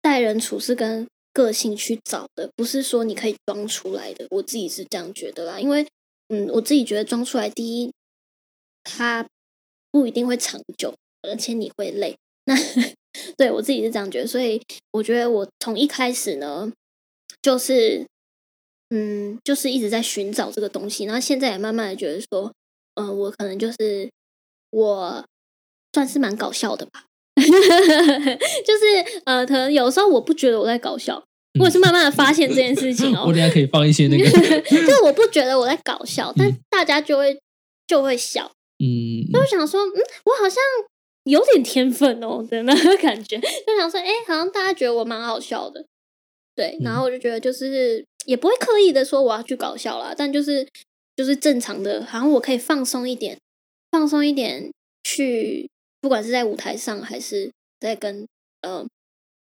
[0.00, 4.26] 待人处事跟个性去找的，不是说你可以装出来的。
[4.30, 5.86] 我自己是这样觉得啦，因为，
[6.28, 7.92] 嗯，我自己觉得装出来，第一，
[8.82, 9.24] 它
[9.92, 12.16] 不一定会长久，而且你会累。
[12.46, 12.56] 那
[13.38, 16.72] 对我自己是这样觉得，所以我觉得我从一开始呢，
[17.40, 18.04] 就是
[18.94, 22.52] 嗯，就是一直在寻找这个东西，然后现在也慢慢的觉得说，
[22.96, 24.10] 嗯、我可能就是
[24.70, 25.24] 我
[25.94, 27.04] 算是蛮搞笑的吧，
[27.36, 31.22] 就是呃，可能有时候我不觉得我在搞笑，
[31.58, 34.28] 我也是慢慢的发现这件事情哦 我，等下可以放一些那个，
[34.68, 36.58] 就是我不觉得我在搞笑，但嗯。
[36.70, 37.38] 大家就会
[37.86, 38.50] 就会笑。
[38.78, 40.60] 嗯，就想说，嗯，我好像
[41.24, 45.84] 有点天分哦的那个感觉，就想说，哎、好像大家觉得我蛮好笑的，
[46.56, 46.96] 对，然嗯。
[46.96, 50.66] 后我就觉得就是也不会刻意的说我要去搞笑啦，但就是
[51.16, 53.38] 就是正常的，好像我可以放松一点，
[53.90, 54.70] 放松一点
[55.04, 55.68] 去，
[56.00, 58.26] 不管是在舞台上还是在跟
[58.62, 58.86] 呃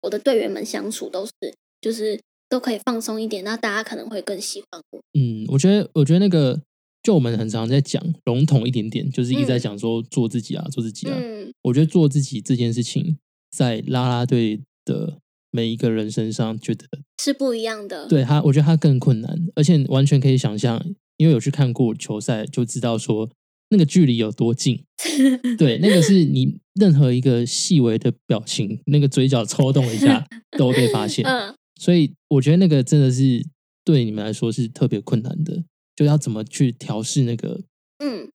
[0.03, 1.33] 我的队员们相处，都是
[1.81, 5.01] 就是都可以放松一点，那大家可能会更喜欢我。
[5.19, 6.61] 嗯，我觉得，我觉得那个，
[7.03, 11.15] 就我们很常在讲笼统一点点，就是一直在嗯讲说做自己啊，做自己啊。
[11.17, 13.19] 嗯我觉得做自己这件事情，
[13.51, 15.19] 在啦啦队的
[15.57, 16.85] 每一个人身上，觉得
[17.23, 18.07] 是不一样的。
[18.07, 20.85] 对他，我觉得他更困难，而且完全可以想象，
[21.17, 23.31] 因为有去看过球赛，就知道说
[23.71, 24.85] 那个距离有多近。
[25.57, 30.27] 对，那个是你任何一个细微的表情，那个嘴角抽动一下
[30.59, 31.25] 都会被发现。
[31.25, 33.47] 嗯所以我觉得那个真的是
[33.85, 35.63] 对你们来说是特别困难的，
[35.95, 37.61] 就要怎么去调试那个。
[38.03, 38.31] 嗯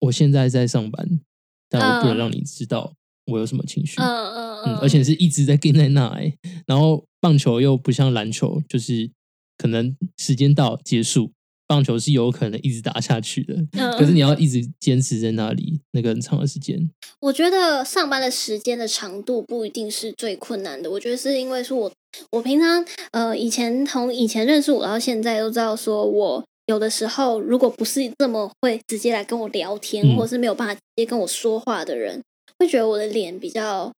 [0.00, 1.20] 我现在在上班，
[1.68, 2.94] 但我不能嗯让你知道
[3.26, 4.00] 我有什么情绪。
[4.00, 6.32] 嗯嗯嗯，而且是一直在跟在那哎，
[6.66, 9.10] 然后棒球又不像篮球，就是
[9.58, 11.30] 可能时间到结束，
[11.68, 16.90] 棒球是有可能一直打下去的，嗯可是你要一直坚持在那里那个很长的时间。
[17.20, 21.92] 我觉得上班的时间的长度不一定是最困难的，我觉得是因为是我
[22.32, 32.22] 我平常呃以前从以前认识我到现在都知道，说我有的时候如果不是这么会直接来跟我聊天，嗯或是没有办法直接跟我说话的人，
[32.58, 33.92] 会觉得我的脸比较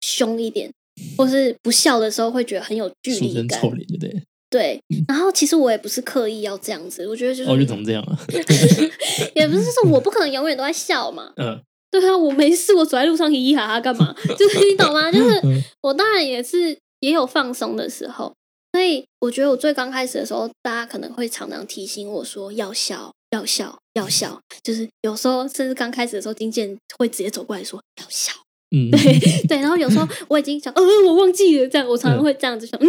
[0.00, 0.70] 凶一点，
[1.16, 3.48] 或是不笑的时候会觉得很有距俗离感。
[3.48, 4.22] 称臭脸，对对？
[4.50, 8.18] 对，然后其实我也不是刻意要这样子，我觉得就是、哦，就怎么这样啊？
[9.36, 14.14] 也不是说我不可能永远都在笑嘛， 嗯对啊，我没事，我走在路上嘻嘻哈哈干嘛？
[14.38, 15.12] 就是你懂吗？
[15.12, 18.34] 就是嗯我当然也是也有放松的时候，
[18.72, 24.40] 所以我觉得我最刚开始的时候，大家可能会常常提醒我说要笑，要笑，要笑。
[24.62, 28.32] 就是有时候甚至刚开始的时候，经纪人会直接走过来说要笑，
[28.74, 29.60] 嗯，对对。
[29.60, 32.86] 然后有时候我已经想，呃，我忘记了，这样我常常会这样子想，嗯，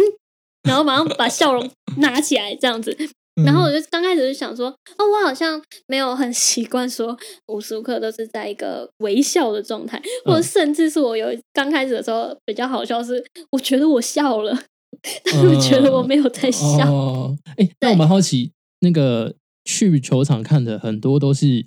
[0.68, 2.96] 然后马上把笑容拿起来这样子，
[3.44, 14.52] 然后我就刚开始就想说，哦，我好像没有很习惯说无时无刻都是在一个微笑的状态，或者嗯甚至是我有刚开始的时候比较好笑是，我觉得我笑了，
[15.24, 16.92] 但是我觉得我没有在笑。
[16.92, 21.66] 哦，哎，那我蛮好奇，那个去球场看的很多都是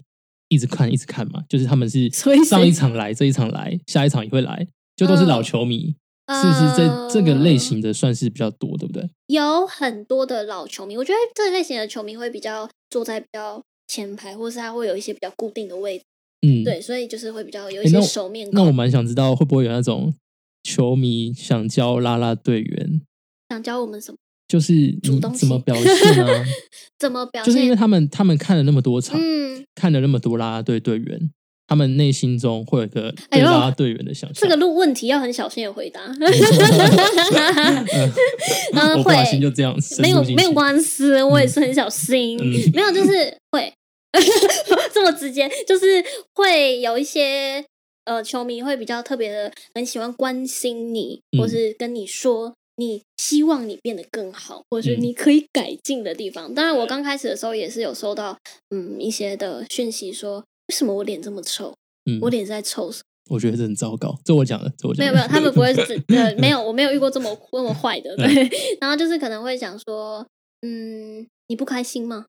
[0.50, 5.96] 一直看一直看嘛，就是他们是上一场来，这一场来，下一场也会来，就都是老嗯球迷，
[6.30, 9.10] 是不是这这个类呃型的算是比较多，对不对？
[9.28, 16.06] 有很多的老球迷，我觉得这类型的球迷会比较坐在比较前排，或是他会有一些比较固定的位置，
[16.48, 18.54] 嗯，对，所以就是会比较有一些熟面孔。
[18.56, 20.14] 那我蛮想知道，会不会有那种
[20.64, 23.02] 球迷想教拉拉队员，
[23.50, 24.18] 想教我们什么？
[24.54, 26.46] 就是你怎么表现啊？
[27.00, 27.76] 怎么表就是因为？
[27.76, 31.32] 他们他们看了那么多场，嗯，看了那么多啦啦队队员，
[31.66, 34.44] 他们内心中会有一个啦啦队员的想象。
[34.44, 36.02] 这个路问题要很小心的回答。
[36.06, 36.20] 嗯
[38.76, 43.74] 嗯 我不小心会就这样没有没有关系，我也是很小心，嗯没有就是会
[44.94, 45.86] 这么直接，就是
[46.36, 47.66] 会有一些
[48.06, 56.54] 呃球迷会比较特别的，很喜欢关心你，或嗯是跟你说你希望你变得更好，或者是嗯你可以改进的地方。
[56.54, 58.38] 当然，我刚开始的时候也是有收到
[58.70, 61.74] 嗯一些的讯息说，为什么我脸这么臭？
[62.10, 63.04] 嗯，我脸在臭什么？
[63.36, 68.26] 我觉得这很糟糕，这我讲的，这我讲的没有没有，他们不会 是呃没有，我没有遇过这么这么坏的，对。
[68.26, 68.50] 嗯
[68.82, 70.26] 然后就是可能会讲说，
[70.62, 72.26] 嗯，你不开心吗？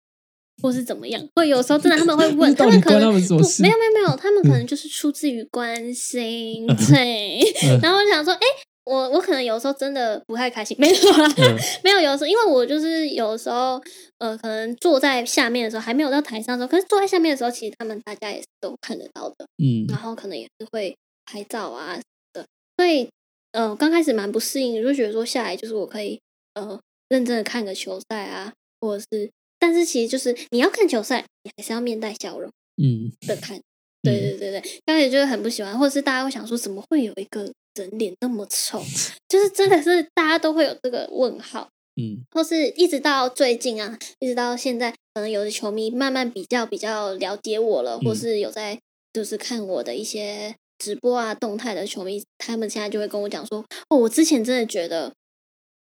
[0.63, 1.21] 或是怎么样？
[1.35, 7.41] 会有时候真的他们会问， 他们可能没有没有没有，他们可能就是出自于关心，对。
[7.65, 8.41] 嗯 然后我想说，哎、
[8.85, 13.81] 我我可能有时候真的不太开心， 没有啦，嗯 没有，有时候因为我就是有时候
[14.19, 19.47] 呃，可能坐在下面的时候还没有到台上的时候，可是坐在下面的时候，其实他们大家也是都看得到的。
[19.63, 20.95] 嗯然后可能也是会
[21.25, 22.03] 拍照啊什么
[22.43, 23.09] 的，所以
[23.53, 26.21] 呃刚开始蛮不适应，就觉得说下来就是我可以
[26.55, 32.51] 呃认真的看个球赛啊，或者是，但是其实就是你要看球赛，你还是要面带笑容
[32.83, 33.59] 嗯的看。
[34.05, 38.83] 对对对对，刚开始就是很不喜欢，或者是大家会想说，怎么会有一个人脸那么臭？
[39.29, 41.69] 就是真的是大家都会有这个问号。
[41.97, 48.77] 嗯或是一直到最近啊，一直到现在，可能有的球迷慢慢比较比较了解我了，或嗯是有在
[49.13, 55.13] 就是看我的一些直播啊动态的球迷，他们现在就会跟我讲说，哦，我之前真的觉得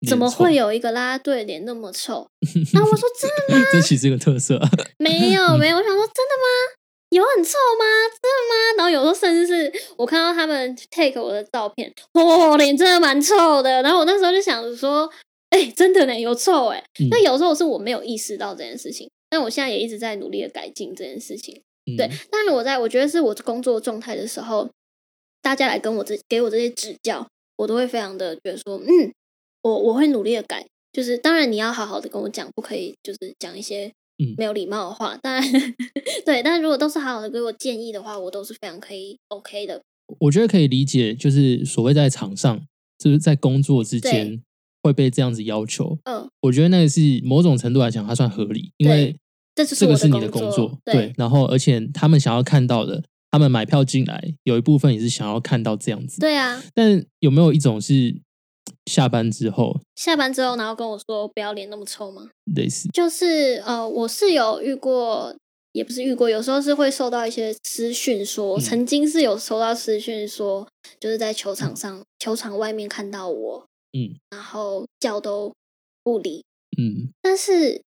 [0.08, 0.72] 怎么会有？
[0.72, 2.28] 一个啦啦队脸那么臭？
[2.72, 3.28] 然后我说真
[3.60, 4.70] 的 这其实是个特色啊。
[4.98, 6.77] 没有没有，我想说真的吗？
[7.10, 7.84] 有很臭吗？
[8.10, 8.76] 真的吗？
[8.76, 13.82] 然后有时候甚至是我看到他们 take 我的照片，哦，脸真的蛮臭的。
[13.82, 15.10] 然后我那时候就想着说，
[15.50, 21.62] 哎、真的呢，有臭哎、嗯那有时候是我没有意识到这件事情，但我现在也一直在努力的改进这件事情。
[21.86, 24.68] 嗯对，但是我在我觉得是我工作状态的时候，
[25.40, 29.12] 大家来跟我这给我这些指教，我都会非常的觉得说，嗯，
[29.62, 30.66] 我我会努力的改。
[30.90, 35.16] 就是当然你要好好的跟我讲，不可以就是讲一些嗯没有礼貌的话。
[35.22, 35.42] 当然
[36.26, 39.80] 对，但是如果都是好好的给我建议的话，我都是非常可以 OK 的。
[40.20, 42.60] 我觉得可以理解，就是所谓在场上，
[42.98, 44.42] 就是在工作之间
[44.82, 45.98] 会被这样子要求。
[46.04, 49.14] 嗯，我觉得那个是某种程度来讲，它算合理，因为
[49.54, 56.20] 这是这个是你的工工作，对然后而且他们想要看到的，他们买票进来有一部分也是想要看到这样子。
[56.20, 56.62] 对啊。
[56.74, 58.16] 但有没有一种是
[58.88, 62.30] 下班之后下班之后，然后跟我说不要脸那么臭吗？
[62.56, 62.88] 类似？
[62.88, 65.36] 就是呃，我是有遇过，
[65.72, 68.60] 也不是遇过，有时候是会收到一些私讯说，嗯。
[68.60, 70.66] 曾经是有收到私讯说，
[70.98, 74.16] 就是在球场上、球场外面看到我，嗯。
[74.30, 75.52] 然后叫都
[76.02, 76.44] 不理，
[76.78, 77.12] 嗯。
[77.20, 77.82] 但是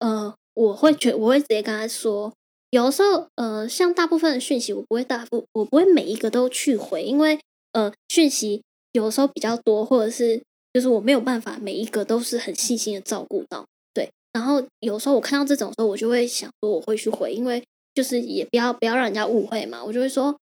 [0.00, 2.32] 呃，我会觉我会直接跟他说，
[2.70, 7.38] 有的时候呃，像大部分的讯息，我不会大部我不会每一个都去回，因为
[7.72, 8.62] 呃，讯息
[8.92, 10.40] 有的时候比较多，或者是
[10.72, 14.08] 就是我没有办法每一个都是很细心的照顾到，对。
[14.32, 17.62] 然后有时候我看到这种时候，我就会想说我会去回，因为
[17.94, 20.36] 就是也不要不要让人家误会嘛，我就会说。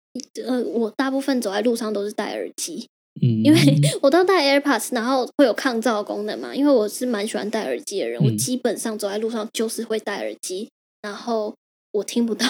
[0.43, 2.87] 呃，我大部分走在路上都是戴耳机，
[3.21, 3.59] 嗯， 因为
[4.01, 6.55] 我都戴 AirPods，然后会有抗噪功能嘛。
[6.55, 10.71] 因为我是蛮喜欢戴耳机的人，我嗯基本上走在路上就是会戴耳机，
[11.03, 11.53] 然后
[11.91, 12.47] 我听不到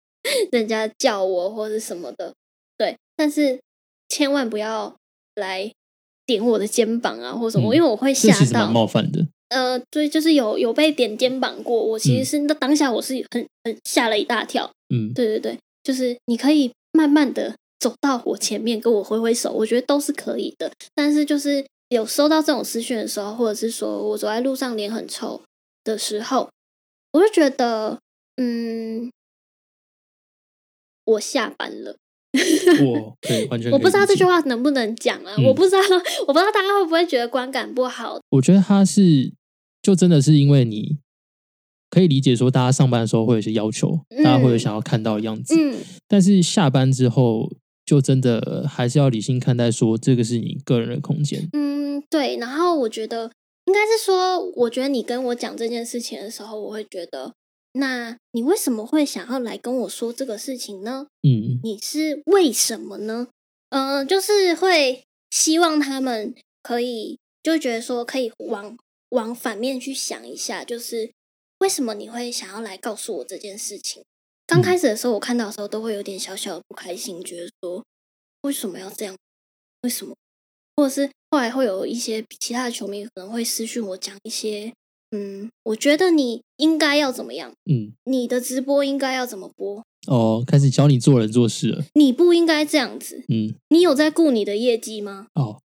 [0.50, 2.32] 人家叫我或者什么的。
[2.78, 3.60] 对，但是
[4.08, 4.96] 千万不要
[5.40, 5.68] 来
[6.24, 8.70] 点我的肩膀啊，或什么，嗯因为我会吓到。
[8.70, 9.26] 冒犯的。
[9.48, 14.70] 呃，对，就是有有被点肩膀过，我其实嗯是那当下我是很很吓了一大跳。
[14.94, 20.70] 嗯对对对，就是你可以慢慢的走到我前面，跟我挥挥手，我觉得都是可以的。
[20.94, 25.42] 但是就是有收到这种私讯的时候，或者是说我走在路上脸很臭
[25.82, 26.48] 的时候，
[27.12, 27.98] 我就觉得，
[28.36, 29.10] 嗯，
[31.04, 31.96] 我下班了。
[32.84, 35.78] 我 对完全我不知道这句话，能不能讲啊，嗯我不知道，
[36.26, 38.18] 我不知道大家会不会觉得观感不好。
[38.30, 39.32] 我觉得他是
[39.82, 40.98] 就真的是因为你
[41.90, 47.50] 可以理解说，大家上班的时候会有一些要求，嗯大家会有想要看到的样子，嗯，但是下班之后，
[47.84, 51.48] 就真的还是要理性看待，说这个是你个人的空间。
[51.52, 52.36] 嗯，对。
[52.36, 53.30] 然后我觉得
[53.66, 57.32] 应该是说，我觉得你跟我讲这件事情的时候，我会觉得，
[57.72, 61.06] 那你为什么会想要来跟我说这个事情呢？
[61.22, 63.28] 嗯你是为什么呢？
[63.70, 68.76] 嗯、就是会希望他们可以，就觉得说可以往
[69.10, 71.12] 往反面去想一下，就是
[71.58, 74.02] 为什么你会想要来告诉我这件事情？
[74.46, 77.84] 刚开始的时候，我看到的时候都会有点小小的不开心，觉得说
[78.42, 79.16] 为什么要这样？
[79.82, 80.16] 为什么？
[80.74, 84.72] 或者是后来会有一些其他的球迷可能会私讯我讲一些，
[85.12, 91.84] 嗯，我觉得你应该要怎么样，嗯，你的直播应该要怎么播，哦，开始教你做人做事了。
[91.94, 95.26] 你不应该这样子，嗯，你有在顾你的业绩吗？
[95.34, 95.60] 哦，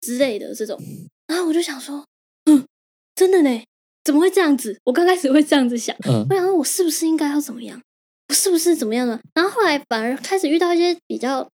[0.00, 0.80] 之类的这种，
[1.26, 2.06] 然后我就想说，
[2.44, 2.66] 嗯，
[3.14, 3.64] 真的呢，
[4.04, 4.78] 怎么会这样子？
[4.84, 7.82] 我刚开始会这样子想，嗯我想说我是不是应该要怎么样？
[8.28, 9.20] 我是不是怎么样呢？
[9.34, 11.50] 然后后来反而开始遇到一些比较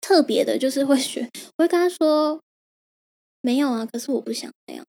[0.00, 2.40] 特别的，就是会学，我会跟他说，
[3.42, 4.84] 没有啊，可是我不想那样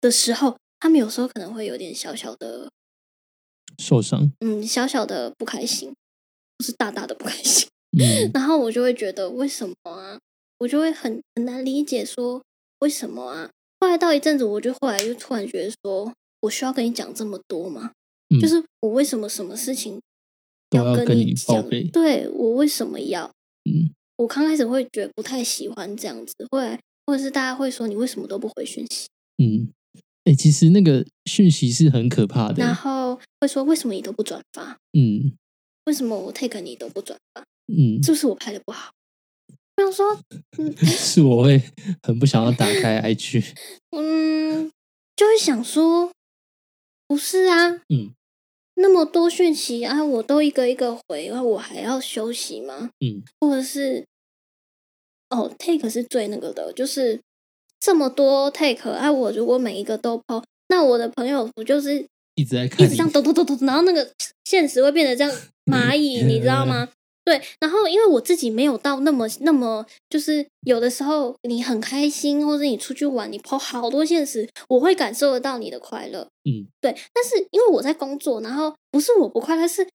[0.00, 0.56] 的时候，
[0.86, 2.70] 他们有时候可能会有点小小的，
[3.76, 4.30] 受伤。
[4.38, 5.92] 嗯，小小的不开心，
[6.56, 7.68] 不是大大的不开心。
[7.98, 10.16] 嗯然后我就会觉得为什么啊？
[10.58, 12.40] 我就会很很难理解说
[12.78, 13.50] 为什么啊？
[13.80, 17.90] 后来到一阵子，我就后来就突然觉得说，我需要跟你讲这么多吗？
[18.32, 20.00] 嗯就是我为什么什么事情
[20.70, 21.68] 要跟你报讲？
[21.68, 23.26] 备对我为什么要？
[23.68, 29.08] 嗯我刚开始会觉得不太喜欢这样子，后来或者是大家会说你为什么都不回讯息，
[29.42, 29.72] 嗯，
[30.26, 32.74] 哎、其实那个讯息是很可怕的然的。
[32.74, 34.76] 后会说为什么你都不转发？
[34.92, 35.36] 嗯
[35.84, 37.42] 为什么我 take 你都不转发？
[37.68, 38.90] 嗯，是不是我拍的不好？
[39.76, 40.18] 我想说，
[40.58, 41.62] 嗯 是我会
[42.02, 43.52] 很不想要打开 IG。
[43.90, 44.70] 嗯，
[45.14, 46.10] 就会想说，
[47.06, 48.12] 不是啊，嗯
[48.74, 52.90] 那么多讯息啊，我都一个一个回，然后我还要休息吗？
[53.00, 54.04] 嗯或者是，
[55.30, 57.20] 哦，take 是最那个的，就是
[57.86, 64.10] 这么多 take 啊，我如果每一个都 po，那我的朋友不就是一直在看一直这样抖抖抖抖，然后那个
[64.44, 65.32] 现实会变得这样
[65.66, 66.88] 蚂蚁，你知道吗？
[67.24, 76.28] 对，然后因为我自己没有到那么那么，就是有的时候你很开心，或者你出去玩，你抛好多现实，我会感受得到你的快乐。
[76.42, 79.86] 嗯对，但是因为我在工作，然后不是我不快乐，是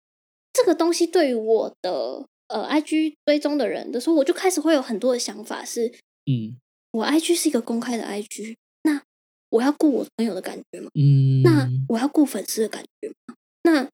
[0.53, 5.87] 这个东西对于我的呃 IG 追踪的人的时候，我就开始会有很多的想法是，
[6.25, 6.55] 嗯
[6.91, 9.01] 我 IG 是一个公开的 IG，那
[9.49, 10.89] 我要顾我朋友的感觉吗？
[10.95, 13.35] 嗯，那我要顾粉丝的感觉吗？
[13.63, 13.87] 那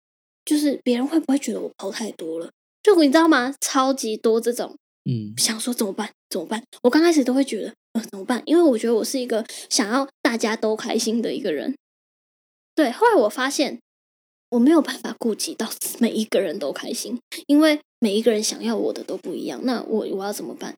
[0.46, 2.50] 就是别人会不会觉得我抛太多了？
[2.82, 3.54] 就你知道吗？
[3.60, 4.76] 超级多这种
[5.06, 6.12] 嗯想说怎么办？
[6.30, 6.64] 怎么办？
[6.84, 8.42] 我刚开始都会觉得，呃，怎么办？
[8.46, 11.76] 因为我觉得我是一个想要大家都开心的一个人。
[12.74, 13.80] 对，后来我发现
[14.52, 15.70] 我没有办法顾及到
[16.00, 19.60] 每一个人都开心，因为每一个人想要我的都不一样。
[19.64, 20.76] 那我我要怎么办？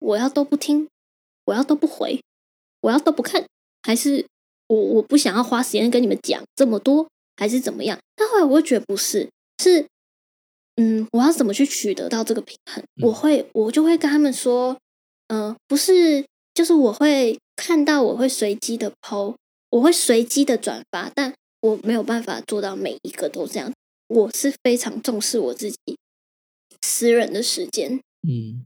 [0.00, 0.88] 我要都不听，
[1.48, 2.20] 我要都不回，
[2.82, 3.42] 我要都不看，
[3.82, 4.26] 还是
[4.66, 7.98] 我我不想要花时间跟你们讲这么多，还是怎么样？
[8.14, 9.30] 但后来我会觉得不是，
[9.62, 9.86] 是
[10.76, 12.84] 嗯，我要怎么去取得到这个平衡？
[13.02, 14.76] 我会我就会跟他们说，
[15.28, 16.22] 嗯、不是，
[16.52, 19.34] 就是我会看到，我会随机的抛，
[19.70, 23.72] 我会随机的转发，但我没有办法做到每一个都这样。
[24.08, 25.78] 我是非常重视我自己
[26.82, 28.60] 私人的时间，嗯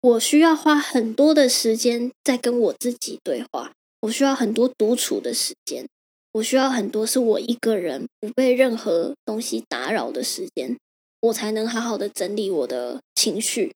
[0.00, 3.72] 我需要花很多的时间在跟我自己对话，
[4.02, 5.86] 我需要很多独处的时间，
[6.32, 10.76] 我需要很多是我一个人不被任何东西打扰的时间，
[11.20, 13.72] 我才能好好的整理我的情绪。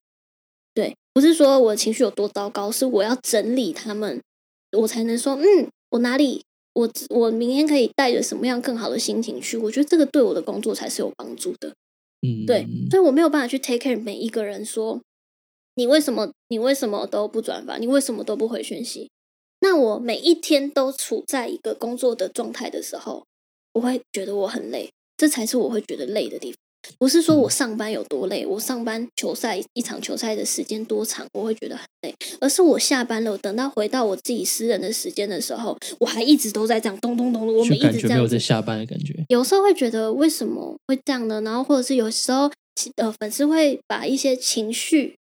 [0.72, 4.22] 对，不是说我的情绪有多糟糕，是我要整理他们，
[4.78, 6.42] 我才能说，嗯，我哪里，
[6.74, 9.56] 我我明天可以带着什么样更好的心情去？
[9.56, 11.74] 我觉得这个对我的工作才是有帮助的。
[12.22, 15.00] 嗯，对，所以我没有办法去 take care 每一个人说，
[15.74, 19.10] 你为什么你为什么都不转发，你为什么都不回讯息？
[19.60, 23.24] 那我每一天都处在一个工作的状态的时候，
[23.74, 26.56] 我会觉得我很累，这才是我会觉得累的地方。
[26.98, 39.14] 不是说我上班有多累，我上班球赛一场球赛的时间多长，我会觉得很累，而是我下班了，等到回到我自己私人的时间的时候，我还一直都在这样咚咚咚的，我们一直这样在下班的感觉。
[39.28, 41.40] 有时候会觉得为什么会这样呢？
[41.42, 42.50] 然后或者是有时候
[42.96, 45.14] 呃粉丝会把一些情绪，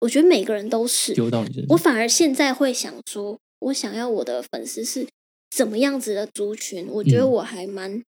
[0.00, 5.06] 我觉得每个人都是，丢到你身上，我反而现在会想说，我想要我的粉丝是
[5.50, 6.86] 怎么样子的族群？
[6.90, 8.02] 我觉得嗯我还蛮，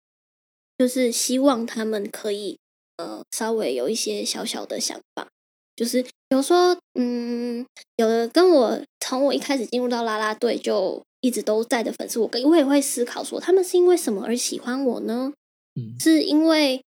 [0.79, 2.59] 就是希望他们可以
[2.97, 5.29] 呃稍微有一些小小的想法，
[5.77, 7.65] 就是比如说，嗯，
[7.97, 15.33] 有的跟我从我一开始进入到啦啦队就一直都在的粉丝，我跟我也会思考说，他们是因为什么而喜欢我呢？
[15.79, 16.83] 嗯是因为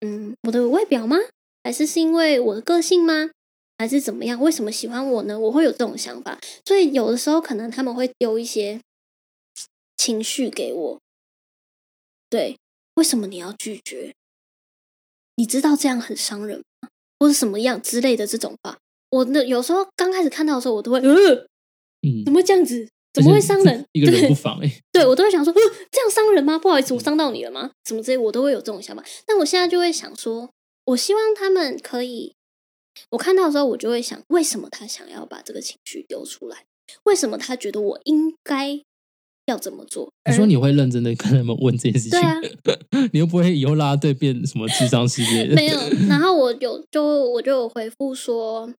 [0.00, 1.18] 嗯我的外表吗？
[1.64, 3.30] 还是是因为我的个性吗？
[3.82, 4.40] 还是怎么样？
[4.40, 5.36] 为什么喜欢我呢？
[5.36, 8.80] 我会有这种想法，所以有的时候可能他们会丢一些
[9.96, 11.00] 情绪给我。
[12.30, 12.56] 对，
[12.94, 14.14] 为什么你要拒绝？
[15.34, 16.88] 你知道这样很伤人吗？
[17.18, 18.78] 或者什么样之类的这种话，
[19.10, 21.34] 我那有时候刚开始看到的时候，我都会呃，
[22.02, 22.88] 嗯怎，么会这样子？
[23.12, 23.84] 怎么会伤人？
[23.90, 25.60] 一个人对不妨哎， 对我都会想说，呃，
[25.90, 26.56] 这样伤人吗？
[26.56, 27.72] 不好意思，我伤到你了吗？
[27.84, 29.02] 什么之类，我都会有这种想法。
[29.26, 30.48] 但我现在就会想说，
[30.86, 32.34] 我希望他们可以，
[33.10, 36.64] 我看到的时候，我就会想，为什么他想要把这个情绪丢出来？
[37.04, 38.80] 为什么他觉得我应该
[39.46, 40.12] 要怎么做？
[40.28, 42.20] 你说你会认真的跟他们问这件事情，
[42.62, 45.54] 对啊， 你又不会以后啦啦队变什么智商世界的？
[45.54, 45.78] 没有，
[46.08, 48.72] 然后我有就我就有回复说，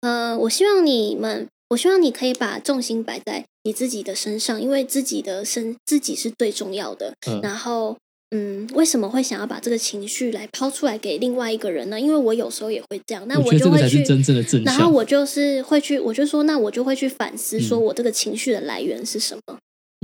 [0.00, 7.14] 呃，我希望你们，我希望你可以把重心摆在你自己的身上，因为自己的身自己是最重要的。
[7.26, 7.96] 嗯然后，
[8.30, 12.00] 嗯，为什么会想要把这个情绪来抛出来给另外一个人呢？
[12.00, 14.90] 因为我有时候也会这样，那我就会去个才是真正的正然后。
[14.90, 19.40] 我就是会去，我就说，那我就会去反思，说嗯我这个情绪的来源是什么。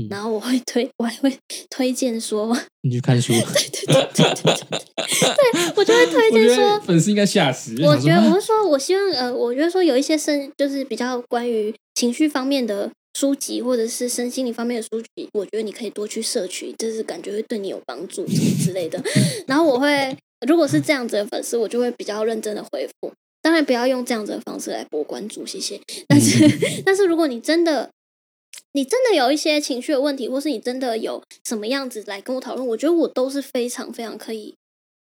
[0.00, 1.30] 嗯然后我会推，我还会
[1.68, 7.74] 推荐说， 你去看书 对对对对，我就会推荐说，粉丝应该吓死。
[7.84, 19.02] 我觉得我是说，我希望呃，我觉得说有一些生就是比较关于情绪方面的书籍，或者是身心灵方面的书籍，我觉得你可以多去摄取，就是感觉会对你有帮助什么之类的。
[19.46, 23.12] 然后我会，如果是这样子的粉丝，我就会比较认真的回复。
[23.42, 25.80] 当然不要用这样子的方式来博关注，谢谢。
[26.06, 27.90] 但是，但是如果你真的，
[28.72, 34.54] 你真的有一些情绪的问题，或是你真的有什么样子来跟我讨论，我觉得我都是非常非常可以，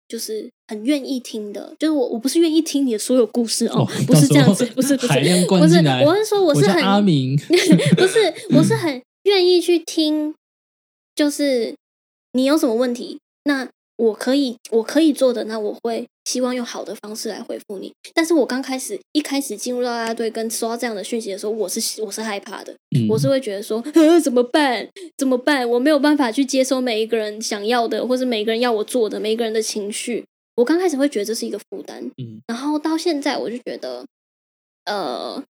[0.07, 1.73] 就是很愿意听的。
[1.79, 5.13] 就是我我不是愿意听你的所有故事哦，哦不是这样子不是不是不
[5.67, 7.37] 是，我是说我是叫很阿明，
[7.97, 10.33] 不是，我是很愿意去听，
[11.15, 11.75] 就是
[12.33, 17.91] 你有什么问题，那我可以我可以做的，那我会希望用好的方式来回复你。
[18.13, 24.85] 但是我刚开始一开始进入到大家队跟收到这样的讯息的时候，我是我是害怕的，嗯我是会觉得说，呃，怎么办？
[25.17, 25.67] 怎么办？
[25.69, 30.25] 我没有办法去接收每一个人想要的，或是每一个人要我做的，每一个人的情绪。
[30.55, 34.05] 我刚开始会觉得这是一个负担，嗯然后到现在我就觉得，
[34.85, 35.43] 呃，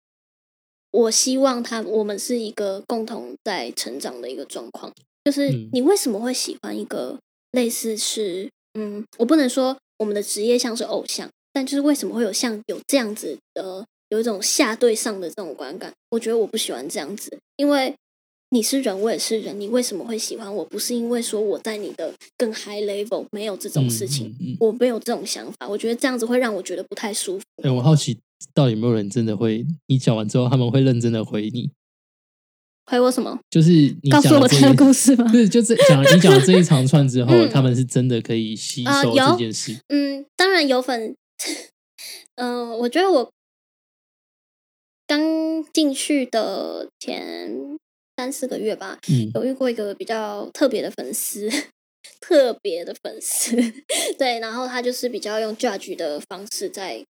[0.91, 4.91] 我希望他我们是一个共同在成长的一个状况。
[5.23, 7.19] 就是嗯你为什么会喜欢一个
[7.51, 15.91] 类似是，嗯，我不能说我们的职业像是偶像，但就是为什么会有像有这样子的有一种下对上的这种观感？
[16.09, 17.95] 我觉得我不喜欢这样子，因为
[18.49, 20.63] 你是人，我也是人，你为什么会喜欢我？
[20.65, 25.67] 不是因为说我在你的更 high level，没有这种事情，嗯嗯我没有这种想法。
[25.67, 27.43] 我觉得这样子会让我觉得不太舒服。
[27.63, 28.17] 哎、我好奇
[28.53, 31.69] 到底有没有人真的会，你讲完之后他们会认真的回你，
[32.85, 33.39] 回我什么？
[33.49, 33.71] 就是
[34.03, 35.35] 你告诉我他的故事吗不？
[35.37, 39.77] 是，就是讲你讲了这一长串之后，嗯他们是真的可以吸收这件事。
[39.87, 41.15] 嗯，当然有粉。
[42.35, 43.29] 嗯、 我觉得我
[45.07, 45.21] 刚
[45.73, 47.77] 进去的前
[48.17, 51.49] 三四个月吧，嗯有遇过一个比较特别的粉丝，
[52.19, 53.55] 特别的粉丝，
[54.17, 57.03] 对，然后他就是比较用 judge 的方式在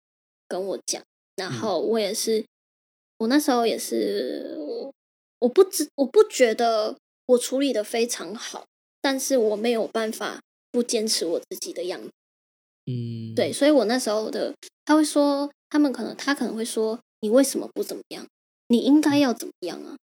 [0.48, 1.03] 跟我讲，
[1.36, 2.44] 然嗯后我也是，
[3.18, 4.92] 我那时候也是，我
[5.40, 6.96] 我不知我不觉得
[7.26, 8.64] 我处理的非常好，
[9.00, 10.40] 但是我没有办法
[10.70, 12.11] 不坚持我自己的样子。
[12.86, 18.26] 嗯，对，，所以我那时候的他会说，他们可能他可能会说，你为什么不怎么样？
[18.68, 19.96] 你应该要怎么样啊？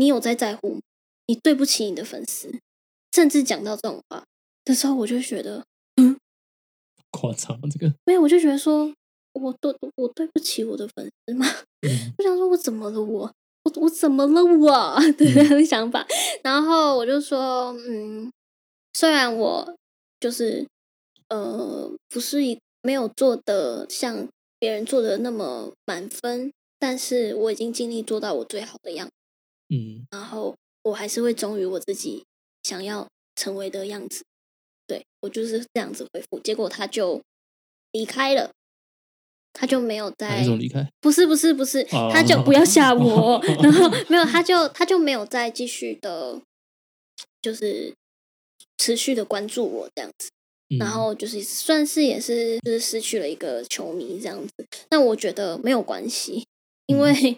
[0.00, 0.80] 你有在在乎？
[1.26, 2.58] 你对不起你的粉丝，
[3.12, 4.24] 甚至讲到这种话
[4.64, 5.62] 的时候，我就觉得，
[5.96, 6.16] 嗯
[7.12, 8.90] 夸张这个，没有，我就觉得说，
[9.34, 11.46] 我对我对不起我的粉丝吗？
[11.86, 13.30] 嗯我想说，我怎么了我？
[13.64, 14.98] 我我怎么了我？
[15.18, 16.06] 对这样的想法。
[16.42, 18.32] 然后我就说，嗯，
[18.94, 19.76] 虽然我
[20.18, 20.66] 就是
[21.28, 24.26] 呃不是一没有做的像
[24.58, 29.12] 别人做的那么满分，但是我已经尽力做到我最好的样子。
[29.70, 32.24] 嗯然后我还是会忠于我自己
[32.62, 34.22] 想要成为的样子。
[34.86, 37.22] 对我就是这样子回复，结果他就
[37.92, 38.50] 离开了。
[39.52, 40.44] 他就没有再？
[41.00, 46.40] 不是不是不是，哦他就不要吓我，然后 没有，他就他就没有再继续的，
[47.42, 47.92] 就是
[48.78, 50.30] 持续的关注我这样子，
[50.68, 54.52] 嗯然后就是算是也是就是失去了一个球迷这样子，
[54.88, 56.46] 但我觉得没有关系，
[56.86, 57.36] 因为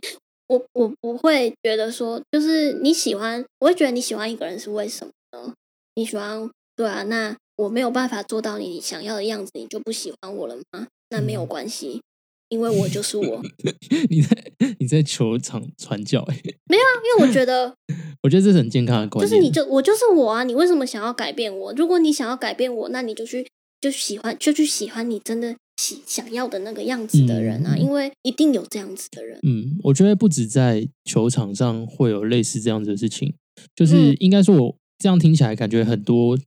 [0.52, 5.54] 我我不会觉得说，就是你喜欢，我会觉得你喜欢一个人是为什么呢？
[5.94, 10.86] 你喜欢对啊，那我没有办法做到你想要的样子，你就不喜欢我了吗？
[11.10, 12.00] 那没有嗯关系，
[12.48, 13.42] 因为我就是我。
[14.10, 16.24] 你在你在球场传教
[16.66, 17.74] 没有啊、因为我觉得，
[18.22, 19.30] 我觉得这是很健康的观念。
[19.30, 21.72] 就是你就我就是我啊，你为什么想要改变我？
[21.74, 23.46] 如果你想要改变我，那你就去
[23.80, 29.40] 就喜欢就去喜欢你真的喜想要的那个样子的人啊，嗯因为一定有这样子的人。
[29.42, 33.34] 嗯，我觉得不止在球场上会有类似这样子的事情，
[33.74, 34.16] 就是嗯。
[34.20, 36.38] 应该说，我这样听起来感觉很多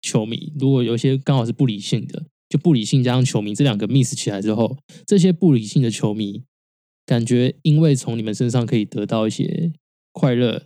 [0.00, 6.42] 球迷，如果有些刚好是不理性的，就不理性加上球迷这两个 miss 起来之后，这些不理性的球迷
[7.04, 9.70] 感觉因为从你们身上可以得到一些
[10.12, 10.62] 快乐，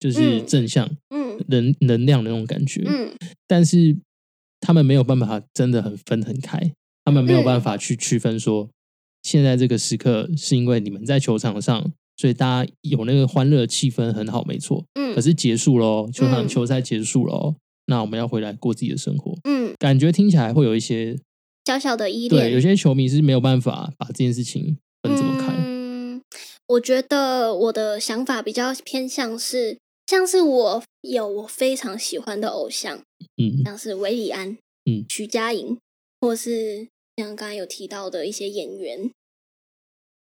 [0.00, 1.26] 就是嗯正向、嗯。
[1.48, 3.12] 能能量的那种感觉，嗯。
[3.46, 3.94] 但是
[4.60, 6.72] 他们没有办法真的很分很开，
[7.06, 8.68] 他们没有嗯办法去区分说，
[9.22, 14.84] 现在这个时刻是因为你们在球场上，所以大家有那个欢乐的气氛很好，没错。
[14.94, 17.54] 嗯，可是结束喽，球场嗯球赛结束喽，
[17.86, 21.16] 那我们要回来过自己的生活，嗯，感觉听起来会有一些
[21.64, 22.60] 小小的依对，有。
[22.60, 25.54] 些球迷是没有办法把这件事情分这么开。
[25.56, 26.20] 嗯，
[26.66, 32.98] 我觉得我的想法比较偏向是，像是我有我非常喜欢的偶像，
[33.40, 34.58] 嗯像是韦礼安、
[34.90, 35.78] 嗯徐佳莹，
[36.20, 39.10] 或是像刚才有提到的一些演员。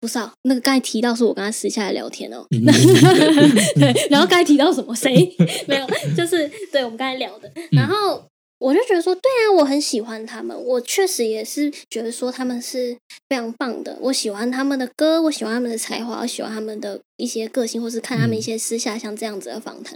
[0.01, 2.47] 不是啊，那个刚才提到是我跟他私下来聊天哦。
[2.51, 2.64] 嗯
[3.80, 4.95] 对，然后刚才提到什么？
[4.95, 5.34] 谁
[5.66, 5.86] 没有？
[6.16, 7.51] 就是对我们刚才聊的。
[7.72, 8.24] 然嗯后
[8.59, 12.97] 我就觉得说，对啊，我很喜欢他们，我确实也是觉得说他们是
[13.28, 13.99] 非常棒的。
[14.03, 19.95] 我喜欢他们的歌，我喜欢他们的才华，我喜欢他们的一些个性，或是看他们一嗯些私下像这样子的访谈。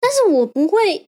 [0.00, 1.04] 但是我不会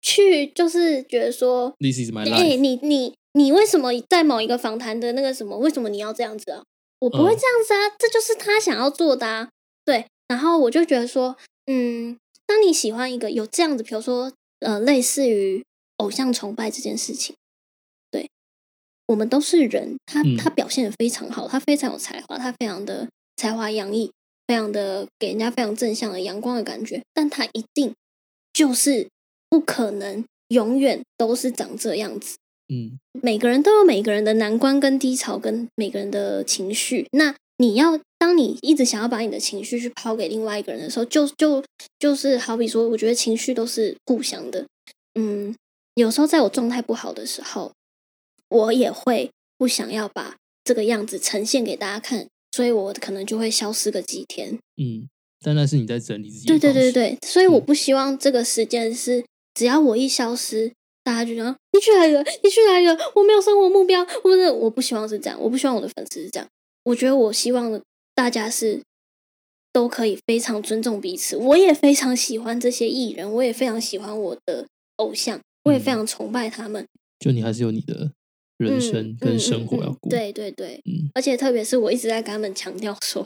[0.00, 2.56] 去，就是觉得说哎。
[2.56, 5.58] 你你你为什么在某一个访谈的那个什么？
[5.58, 6.64] 为什么你要这样子啊？
[7.00, 9.50] 我不会嗯这样子啊，这就是他想要做的啊。
[9.84, 12.16] 对，然后我就觉得说，嗯，
[12.46, 15.62] 当你喜欢一个有这样子，比如说呃，类似于
[15.98, 17.36] 偶像崇拜这件事情，
[18.10, 18.30] 对，
[19.08, 23.06] 我们都是人，他嗯他表现的非常好，他非常有才华，他非常的
[23.36, 24.10] 才华洋溢，
[24.46, 27.94] 非常的给人家非常正向的阳光的感觉，但他一定
[28.54, 29.10] 就是
[29.50, 32.38] 不可能永远都是长这样子。
[32.68, 37.06] 嗯每个人都有每个人的难关跟低潮，跟每个人的情绪。
[37.12, 41.64] 那你要当你一直想要把你的情绪去抛给另外一个人的时候，就就
[41.98, 44.66] 就是好比说，我觉得情绪都是互相的。
[45.14, 45.54] 嗯，
[45.94, 47.72] 有时候在我状态不好的时候，
[48.50, 54.58] 我也会不想要把这个样子呈现给大家看，所以我可能就会消失个几天。
[54.76, 55.08] 嗯，
[55.40, 56.58] 但那是你在整理自己对。
[56.58, 60.72] 对对对，所以我嗯不希望这个时间是只要我一消失，
[61.06, 62.24] 大家就讲你去哪里了？
[62.42, 62.98] 你去哪里了？
[63.14, 66.48] 我没有生活目标，或者我不希望是这样，我不希望我的粉丝是这样。
[66.82, 67.80] 我觉得我希望
[68.12, 68.82] 大家是
[69.72, 71.36] 都可以非常尊重彼此。
[71.36, 76.84] 我也非常喜欢这些艺人，我也非常喜欢我的偶像，我也非常崇拜他们。
[77.20, 78.10] 就你还是有你的
[78.56, 80.10] 人生嗯跟生活要过。
[80.10, 83.24] 对对对，嗯而且特别是我一直在跟他们强调说，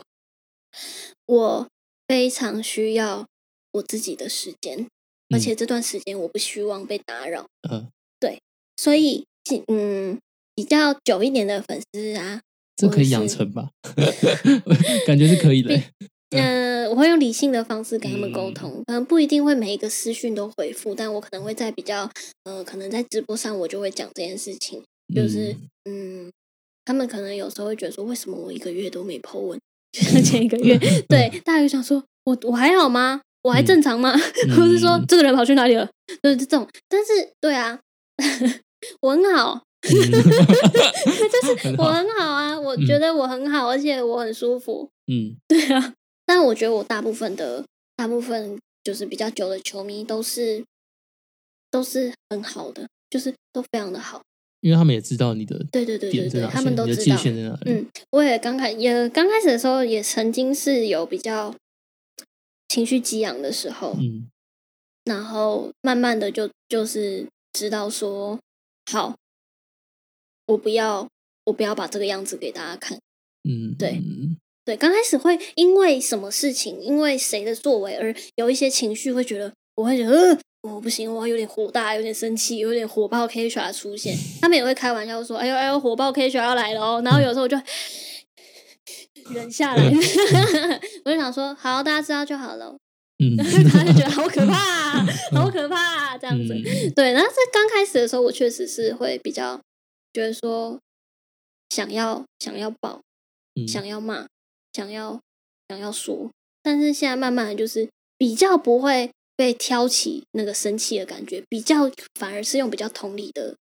[1.25, 1.67] 我
[2.07, 3.25] 非常需要
[3.71, 4.87] 我自己的时间，
[5.31, 7.45] 而且这段时间我不希望被打扰。
[7.69, 7.87] 嗯，
[8.19, 8.39] 对
[8.77, 9.25] 所以，
[9.67, 10.17] 嗯，
[10.55, 12.41] 比较久一点的粉丝啊，
[12.75, 13.69] 这可以养成吧？
[15.05, 15.79] 感觉是可以的。
[16.33, 22.09] 嗯、我会用理性的方式跟他们沟嗯通，可能不一定会每一个私讯都回复，但我可能会在比较，
[22.45, 24.81] 呃，可能在直播上我就会讲这件事情，
[25.13, 25.53] 就是，
[25.89, 26.31] 嗯
[26.85, 29.59] 他们可能有时候会觉得说，为什么我一个月都没 po 文？
[29.91, 30.77] 就像 前一个月，
[31.09, 33.21] 对，大家就想说，我我还好吗？
[33.43, 34.11] 我还嗯正常吗？
[34.55, 35.87] 或是说嗯这个人跑去哪里了？
[36.23, 37.79] 就是这种，但是对啊，
[39.01, 45.93] 我很好， 就是我很好啊，我嗯觉得我很好，而且我很舒服，嗯对啊。
[46.25, 47.65] 但我觉得我大部分的
[47.97, 50.63] 大部分就是比较久的球迷都是
[51.69, 54.21] 都是很好的，就是都非常的好。
[54.61, 57.17] 因为他们也知道你的对对对对对，他们都知道。
[57.65, 61.53] 嗯，我也刚开也刚开始的时候，也曾经是有比较
[62.71, 64.29] 情绪激昂的时候，嗯
[65.03, 68.39] 然后慢慢的就就是知道说，
[68.89, 69.17] 好，
[70.45, 71.05] 我不要
[71.43, 72.97] 我不要把这个样子给大家看。
[73.43, 84.15] 嗯，对嗯对，刚开始会因为什么事情，因为谁的作为而有一些情绪，会觉得我会觉得，呃，我不行，我有点火大，有点生气，有点火爆 K 刷出现。
[84.39, 87.01] 他们也会开玩笑说，哎呦哎呦，火爆 K 刷要来了哦。
[87.03, 87.57] 然后有时候我就
[89.29, 89.83] 忍下来，
[91.05, 92.75] 我就想说，好，大家知道就好了。
[93.23, 93.37] 嗯，
[93.69, 96.53] 他就觉得好可怕、啊，好可怕、啊，这样子。
[96.53, 96.93] 嗯。
[96.95, 99.61] 对，然后在刚开始的时候，我确实是会比较
[100.11, 100.79] 觉得说，
[101.69, 103.01] 想要想要爆，
[103.55, 103.67] 嗯。
[103.67, 104.25] 想要骂，
[104.73, 105.19] 想要
[105.69, 106.31] 想要说，
[106.63, 113.55] 但是现在慢慢的就是比较不会被挑起那个生气的感觉，比较反而是用比较同理的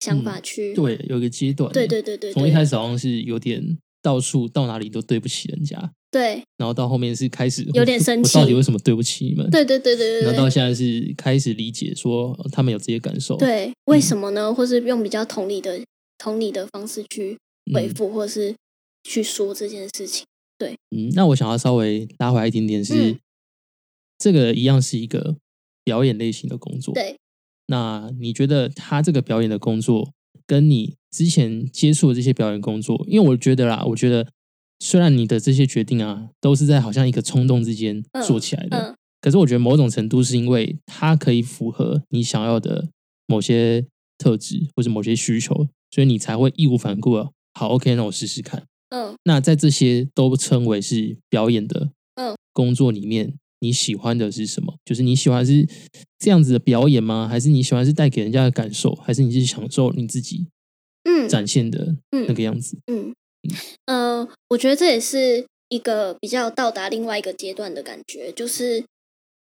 [0.00, 0.72] 想法去。
[0.72, 6.42] 嗯对，有一个阶段，对对对对从一开始好像是有点到处到哪里都对不起人家，对。
[6.56, 8.56] 然后到后面是开始有点生气我到底气。
[8.56, 9.50] 为什么对不起你们？
[9.50, 14.54] 对对对对对对然后到现在是开始理解说呃他们有这些感受，，对，为什么呢？
[14.54, 15.80] 或是用比较同理的
[16.18, 17.38] 同理的方式去
[17.74, 17.94] 回嗯。
[17.94, 18.54] 复，或是
[19.04, 20.24] 去说这件事情。
[20.58, 20.76] 对。
[20.96, 23.18] 嗯，那我想要稍微拉回来一点点是，嗯。
[24.18, 25.38] 这个一样是一个
[25.82, 27.16] 表演类型的工作，对，
[27.68, 30.12] 那你觉得他这个表演的工作，
[30.50, 34.26] 跟你之前接触的这些表演工作，因为我觉得啦，我觉得
[34.80, 38.96] 虽然你的这些决定啊，都是在好像一个冲动之间嗯做起来的，嗯。
[39.20, 42.88] 可是我觉得某种程度是因为它可以符合你想要的
[43.28, 43.86] 某些
[44.18, 45.54] 特质或者某些需求，
[45.92, 48.64] 所以你才会义无反顾的，好，OK，那我试试看。
[48.88, 49.14] 嗯。
[49.22, 52.34] 那在这些都称为是表演的嗯。
[52.52, 54.74] 工作里面，你喜欢的是什么？
[54.84, 55.66] 就是你喜欢是
[56.18, 57.28] 这样子的表演吗？
[57.28, 58.94] 还是你喜欢是带给人家的感受？
[58.96, 60.46] 还是你是享受你自己
[61.04, 62.78] 嗯展现的那个样子？
[62.86, 63.14] 嗯，
[63.86, 68.84] 呃，我觉得这也是一个比较到达另外一个阶段的感觉，就是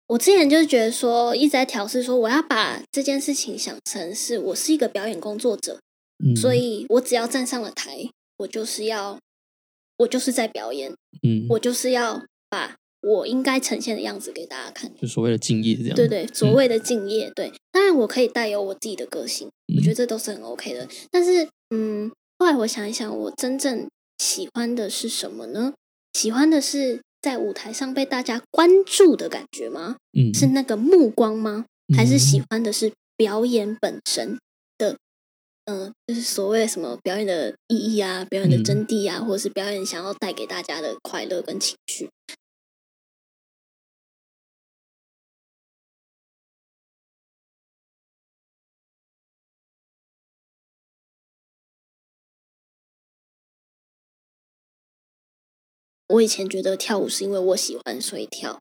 [0.07, 5.79] 我之前就是觉得说一直在调试，说我要把这件事情想成是我是一个表演工作者，
[6.23, 9.17] 嗯，所以我只要站上了台，我就是要，
[9.97, 10.91] 我就是在表演，
[11.23, 14.91] 嗯，我就是要把我应该呈现的样子给大家看。
[14.99, 15.95] 就所谓的敬业这样。
[15.95, 20.87] 对对，所谓的敬业，对，当然我可以带有我自己的个性，我觉得嗯这都是很 OK 的。
[21.09, 23.87] 但是，嗯，后来我想一想，我真正
[24.17, 25.73] 喜欢的是什么呢？
[26.13, 29.97] 喜欢的是在舞台上被大家关注的感觉吗？
[30.17, 31.65] 嗯，是那个目光吗？
[31.95, 34.37] 还是喜嗯欢的是表演本身
[34.77, 34.97] 的？
[35.65, 42.09] 嗯、就是所谓什么表演的意义啊，表演的嗯真谛啊，或者是表演想要带给大家的快乐跟情绪。
[56.11, 58.59] 我以前觉得跳舞是因为我喜欢，所以跳。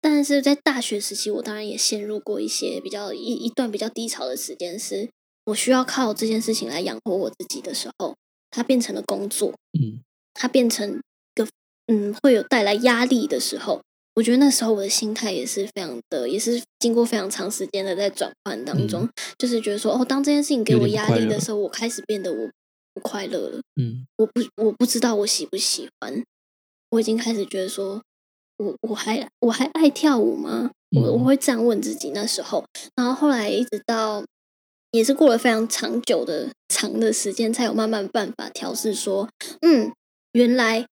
[0.00, 5.08] 但是在大学时期，我当然也陷入过一些比较一一段比较低潮的时间，是
[5.46, 8.16] 我需要靠这件事情来养活我自己的时候，
[8.50, 10.02] 它变成了工作，嗯
[10.34, 10.98] 它变成
[11.36, 11.48] 一个
[11.86, 13.80] 嗯会有带来压力的时候，
[14.14, 19.08] 我觉得那时候我的心态也是非常的，也是经过非常长时间的在转换当中，
[19.38, 22.50] 就是觉得说哦，当这件事情给我压力的时候，我开始变得我
[22.92, 23.60] 不快乐了。
[23.80, 26.24] 嗯我不我不知道我喜不喜欢，
[26.92, 28.02] 我已经开始觉得说，
[28.58, 30.70] 我我还我还爱跳舞吗？
[30.90, 31.12] 我嗯。
[31.12, 32.64] 我会这样问自己那时候，
[32.94, 34.22] 然后后来一直到
[34.90, 39.28] 也是过了非常长久的长的时间，才有慢慢办法调试说，
[39.62, 39.90] 嗯，
[40.32, 40.86] 原来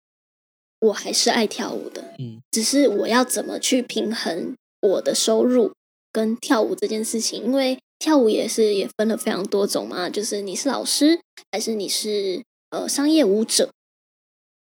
[0.80, 2.40] 我还是爱跳舞的，嗯。
[2.50, 5.74] 只是我要怎么去平衡我的收入
[6.10, 11.20] 跟跳舞这件事情，因为跳舞也是也分了非常多种嘛，就是你是老师
[11.52, 13.70] 还是你是呃商业舞者，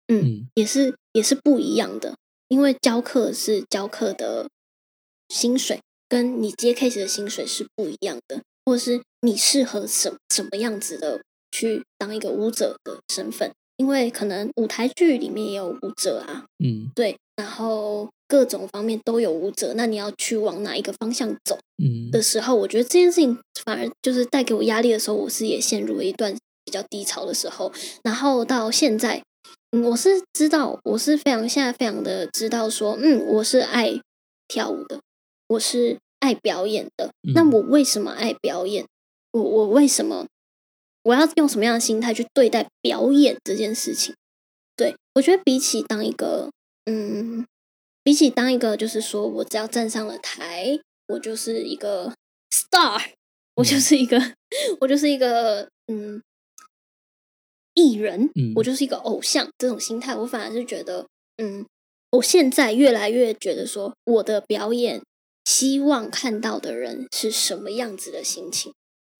[0.07, 0.49] 嗯，嗯。
[0.55, 2.14] 也是也是不一样的，
[2.47, 4.49] 因为教课是教课的
[5.29, 16.89] 薪水，跟你接 case 的薪水是不一样的，或者是你适合什什么样子的去当一个舞者的身份，因为可能舞台剧里面也有舞者啊，嗯。
[16.95, 22.12] 对，然后各种方面都有舞者，那你要去往哪一个方向走嗯。
[22.12, 26.33] 的时候，我觉得这件事情反而就是带给我压力的时候，我是也陷入了一段
[26.64, 27.73] 比较低潮的时候，
[28.05, 29.23] 然后到现在，
[29.71, 34.01] 嗯，我是知道，我是非常现在非常的知道说，嗯，我是爱
[34.47, 35.01] 跳舞的，
[35.49, 38.87] 我是爱表演的，那嗯我为什么爱表演？
[39.33, 40.27] 我我为什么
[41.03, 44.14] 我要用什么样的心态去对待表演这件事情？
[44.75, 46.51] 对我觉得比起当一个
[46.87, 47.47] 嗯，
[48.03, 52.14] 比起当一个就是说我只要站上了台，我就是一个
[52.51, 53.03] star，
[53.57, 54.19] 我就嗯是一个
[54.81, 56.23] 我就是一个嗯
[57.79, 61.07] 艺人，嗯我就是一个偶像这种心态，我反而是觉得
[61.37, 61.64] 嗯，
[62.11, 65.01] 我现在越来越觉得说我的表演。
[65.45, 68.70] 希望看到的人是什么样子的心情？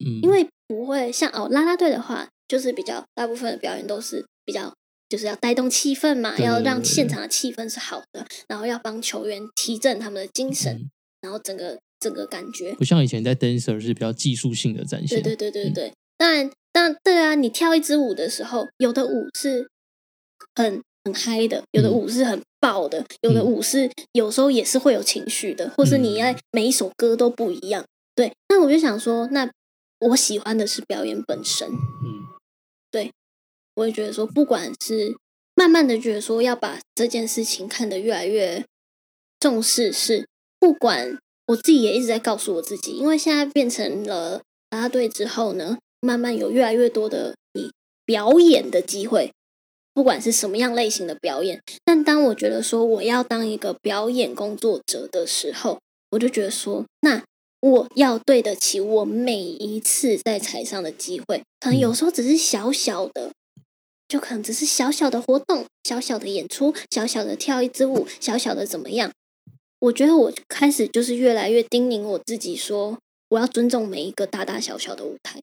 [0.05, 4.71] 嗯，因为不会像哦啦啦队的话，就是比较大部分的表演都是比较
[5.09, 10.91] 就是要带动气氛嘛，要让现场的气氛是好的，然后要帮球员提振他们的精神，嗯
[11.23, 15.93] 然后整个整个感觉，不像以前在 dancer 是比较技术性的展现，对对对对嗯对。
[16.19, 19.69] 当然，当然对啊，你跳一支舞的时候，有的舞是
[20.55, 27.85] 很很嗨的，有的嗯舞是很爆的，有的嗯舞是有时候也是会有情绪的，或是你在嗯每一首歌都不一样。
[28.15, 29.51] 对，那我就想说，那
[29.99, 31.67] 我喜欢的是表演本身。
[31.69, 32.39] 嗯
[32.93, 33.11] 对
[33.75, 35.17] 我也觉得说，不管是
[35.57, 38.65] 慢慢的觉得说要把这件事情看得越来越
[39.41, 40.29] 重视，是
[40.61, 41.19] 不管
[41.49, 47.71] 我自己也一直在告诉我自己，因为现在变成了啦啦队之后呢，慢慢有越来越多的你
[48.05, 49.33] 表演的机会，
[49.95, 51.61] 不管是什么样类型的表演。
[51.85, 55.79] 但当我觉得说我要当一个表演工作者的时候，
[56.11, 57.25] 我就觉得说，那
[57.61, 63.31] 我要对得起我每一次在台上的机会，可能有时候只是小小的。
[64.09, 69.13] 就可能只是小小的活动、小小的演出、小小的跳一支舞、小小的怎么样？
[69.81, 75.39] 我觉得我开始就是越来越叮咛我自己说，我要尊重每一个大大小小的舞台，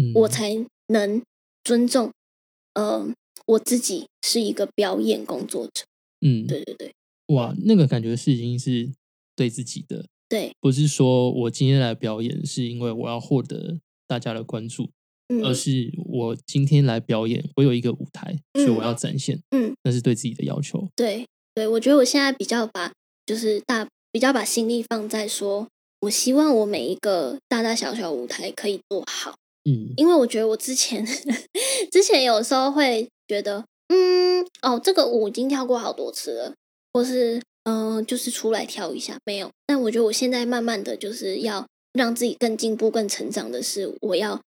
[0.00, 1.22] 嗯，我才能
[1.62, 2.10] 尊重，
[2.72, 3.06] 呃，
[3.46, 5.84] 我自己是一个表演工作者。
[6.22, 6.92] 嗯，对对对
[7.26, 8.90] 哇，那个感觉是已经是
[9.36, 14.90] 对自己的，对，不是说我今天来表演是因为我要获得大家的关注，
[15.28, 20.88] 嗯而是我今天来表演，我有一个舞台，所以我嗯要展现，嗯，那是对自己的要求。
[20.96, 22.92] 对对，我觉得我现在比较把
[23.26, 25.68] 就是大比较把心力放在说，
[26.00, 29.36] 我希望我每一个大大小小舞台可以做好。
[29.64, 31.04] 嗯因为我觉得我之前
[31.92, 36.54] 之前有时候会觉得，嗯，哦，这个舞已经跳过好多次了，
[36.92, 39.50] 或是嗯、就是出来跳一下，没有。
[39.66, 44.40] 但我觉得我现在慢慢的就是要让自己更进步、更成长的是，我要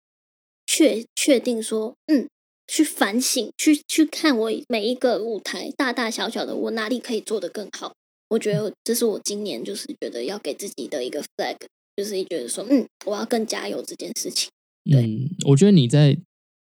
[0.65, 2.27] 确确定说，嗯，
[2.67, 7.93] 去反省，去去看我每一个舞台，大大小小的，我哪里可以做得更好。
[8.29, 11.57] 我觉得这是我今年就是觉得要给自己的一个 flag，
[11.95, 14.49] 就是觉得说，嗯，我要更加油这件事情。
[14.83, 16.17] 对嗯，我觉得你在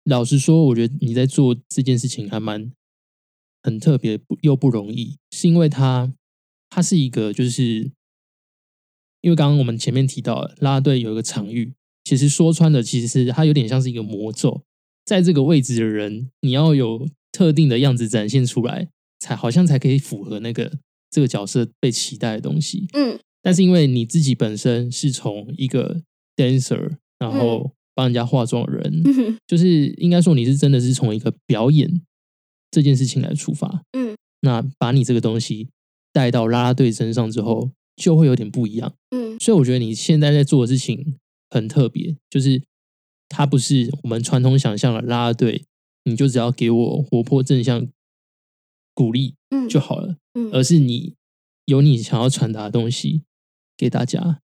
[0.05, 2.71] 老实说，我觉得你在做这件事情还蛮
[3.63, 6.13] 很特别，不又不容易，是因为它
[6.69, 7.91] 它是一个就是。
[9.21, 14.61] 因为刚刚我们前面提到了啦啦队有一个场域，其实说穿了，其实是它有点像是一个魔咒，
[15.03, 18.87] 在这个位置的人，你要有特定的样子展现出来，
[19.17, 20.77] 才好像才可以符合那个
[21.09, 22.85] 这个角色被期待的东西。
[22.93, 26.03] 嗯但是因为你自己本身是从一个
[26.35, 32.01] dancer，然后帮人家化妆的人，嗯就是应该说你是真的是从一个表演
[32.69, 35.69] 这件事情来出发，嗯那把你这个东西
[36.13, 38.93] 带到啦啦队身上之后，就会有点不一样。
[39.09, 41.17] 嗯所以我觉得你现在在做的事情
[41.49, 42.61] 很特别，就是
[43.29, 45.65] 它不是我们传统想象的啦啦队，
[46.03, 47.87] 你就只要给我活泼正向
[48.93, 51.15] 鼓励嗯就好了，嗯而是你
[51.65, 53.23] 有你想要传达的东西
[53.77, 54.41] 给大家。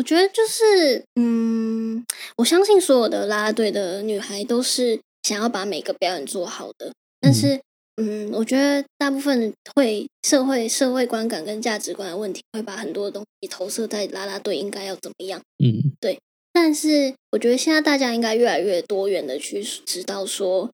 [0.00, 2.02] 我觉得就是，嗯，
[2.38, 6.90] 我相信所有的啦啦队的女孩都是想要把每个表演做好的，
[7.20, 7.60] 但是，
[7.96, 15.38] 嗯，我觉得大部分会社会社会观感跟价值观的问题，会把很多东西投射在啦啦队应该要怎么样。
[15.62, 16.18] 嗯对
[16.50, 20.70] 但是，我觉得现在大家应该越来越多元的去知道说，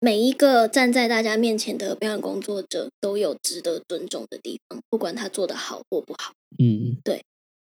[0.00, 6.34] 每一个站在大家面前的表演工作者都有值得尊重的地方，不管他做的好或不好。
[6.58, 6.98] 嗯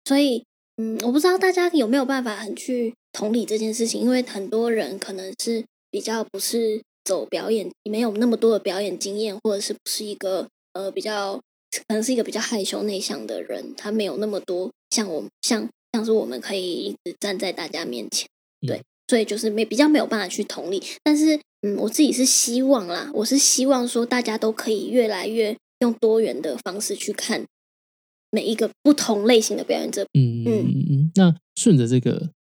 [0.05, 0.43] 所以，
[0.77, 11.39] 嗯，我不知道大家有没有办法很去同理这件事情，因为很多人可能是比较不是走表演，没有那么多的表演经验，或者是不是一个呃比较
[11.87, 18.27] 可能是一个比较害羞内向的人，他没有那么多像我像像是我们可以一直站在大家面前，
[18.67, 20.81] 对，所以就是没比较没有办法去同理。
[21.03, 27.45] 但是，嗯，我自己是希望啦，我是希望说大家都可以越来越用多元的方式去看
[28.33, 30.01] 每一个不同类型的表演者。
[30.13, 31.11] 嗯嗯嗯嗯。
[31.13, 32.31] 那顺着这个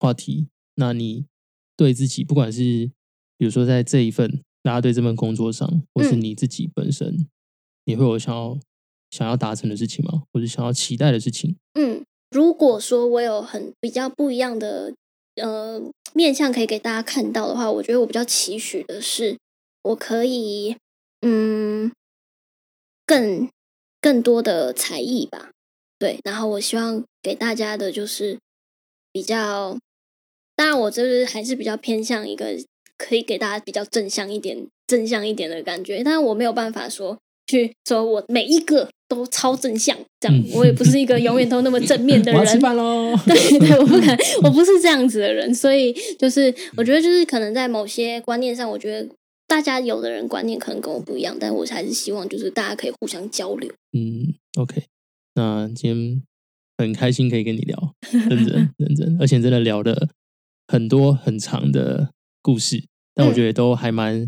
[0.00, 1.26] 话题，那你
[1.76, 2.90] 对自己，不管是
[3.36, 7.28] 比如说在这一份大家对这份工作上，或是嗯你自己本身，
[7.84, 8.58] 你会有想要
[9.10, 10.22] 想要达成的事情吗？
[10.32, 11.56] 或者想要期待的事情？
[11.74, 14.94] 嗯，如果说我有很比较不一样的
[15.36, 15.82] 呃
[16.14, 19.38] 面向可以给大家看到的话，我觉得我比较期许的是，
[19.82, 20.76] 我可以
[21.20, 21.92] 嗯
[23.04, 23.48] 更
[24.02, 25.50] 更多的才艺吧，
[25.98, 28.36] 对，然后我希望给大家的就是
[29.12, 29.78] 比较，
[30.54, 32.58] 当然我就是还是比较偏向一个
[32.98, 42.60] 可以给大家比较正向一点、正向一点的感觉，但是我没有办法说去说我每一个都超正向，这样、嗯我也不是一个永远都那么正面的 人吃人。
[42.60, 43.14] 饭喽！
[43.26, 49.08] 对 对，我不可能， 我不是这样子的人，所以就是我觉得就是可能在某些观念上，我觉得
[49.52, 53.70] 大家有的人观念可能跟我不一样，但我还是希望就是大家可以互相交流。
[53.92, 54.82] 嗯，OK，
[55.34, 56.22] 那今天
[56.78, 57.94] 很开心可以跟你聊，
[58.30, 60.08] 认真认真，而且真的聊了
[60.68, 62.82] 很多很长的故事，
[63.12, 64.26] 但我觉得都还蛮，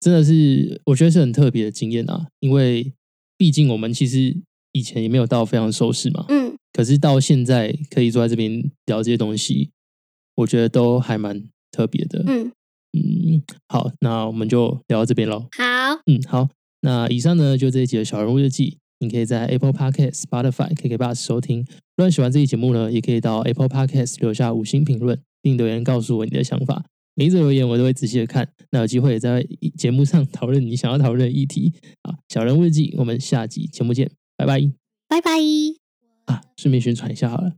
[0.00, 2.94] 真的是我觉得是很特别的经验啊，因为
[3.36, 4.34] 毕竟我们其实
[4.72, 9.72] 以前也没有到非常熟识嘛，嗯可是到现在可以坐在这边聊这些东西，
[10.36, 12.24] 我觉得都还蛮特别的。
[12.26, 12.50] 嗯，
[12.92, 15.46] 嗯，好，那我们就聊到这边喽。
[15.56, 15.64] 好，
[16.06, 16.48] 嗯，好，
[16.80, 21.58] 那以上呢就这一集的小人物日记，你可以在 Apple Podcast、Spotify、KK Bus 收听。
[21.96, 26.84] 如果你喜欢这期节目呢，也可以到 Apple Podcast 留下五星评论，并留言告诉我你的想法。
[27.14, 29.44] 每一则留言我都会仔细的看，那有机会也在
[29.76, 31.74] 节目上讨论你想要讨论的议题。
[32.02, 34.60] 啊，小人物日记，我们下集节目见，拜拜。
[35.08, 35.32] 拜拜。
[36.26, 37.54] 啊，顺便宣传一下好了，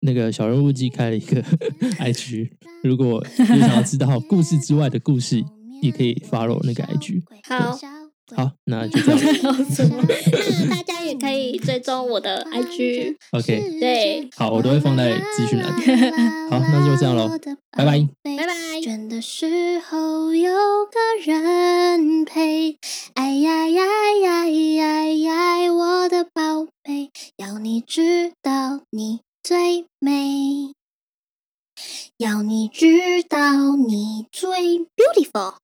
[0.00, 1.42] 那个小人物记开了一个
[1.98, 2.50] IG，
[2.82, 5.44] 如果你想要知道故事之外的故事，
[5.82, 7.22] 也可以 follow 那个 IG。
[7.46, 7.78] 好，
[8.36, 10.00] 好，那就这样。
[10.70, 13.16] 大家也可以追踪我的 IG。
[13.32, 15.70] OK，对，好，我都会放在资讯栏。
[16.48, 17.28] 好，那就这样喽，
[17.76, 18.08] 拜拜。
[18.22, 18.54] 拜拜。
[18.80, 20.54] 倦的时候有
[20.86, 22.78] 个人陪，
[23.14, 23.82] 哎呀呀
[24.22, 30.74] 呀呀呀，我的宝贝，要你知道你最美，
[32.18, 35.56] 要你知道你最 beautiful。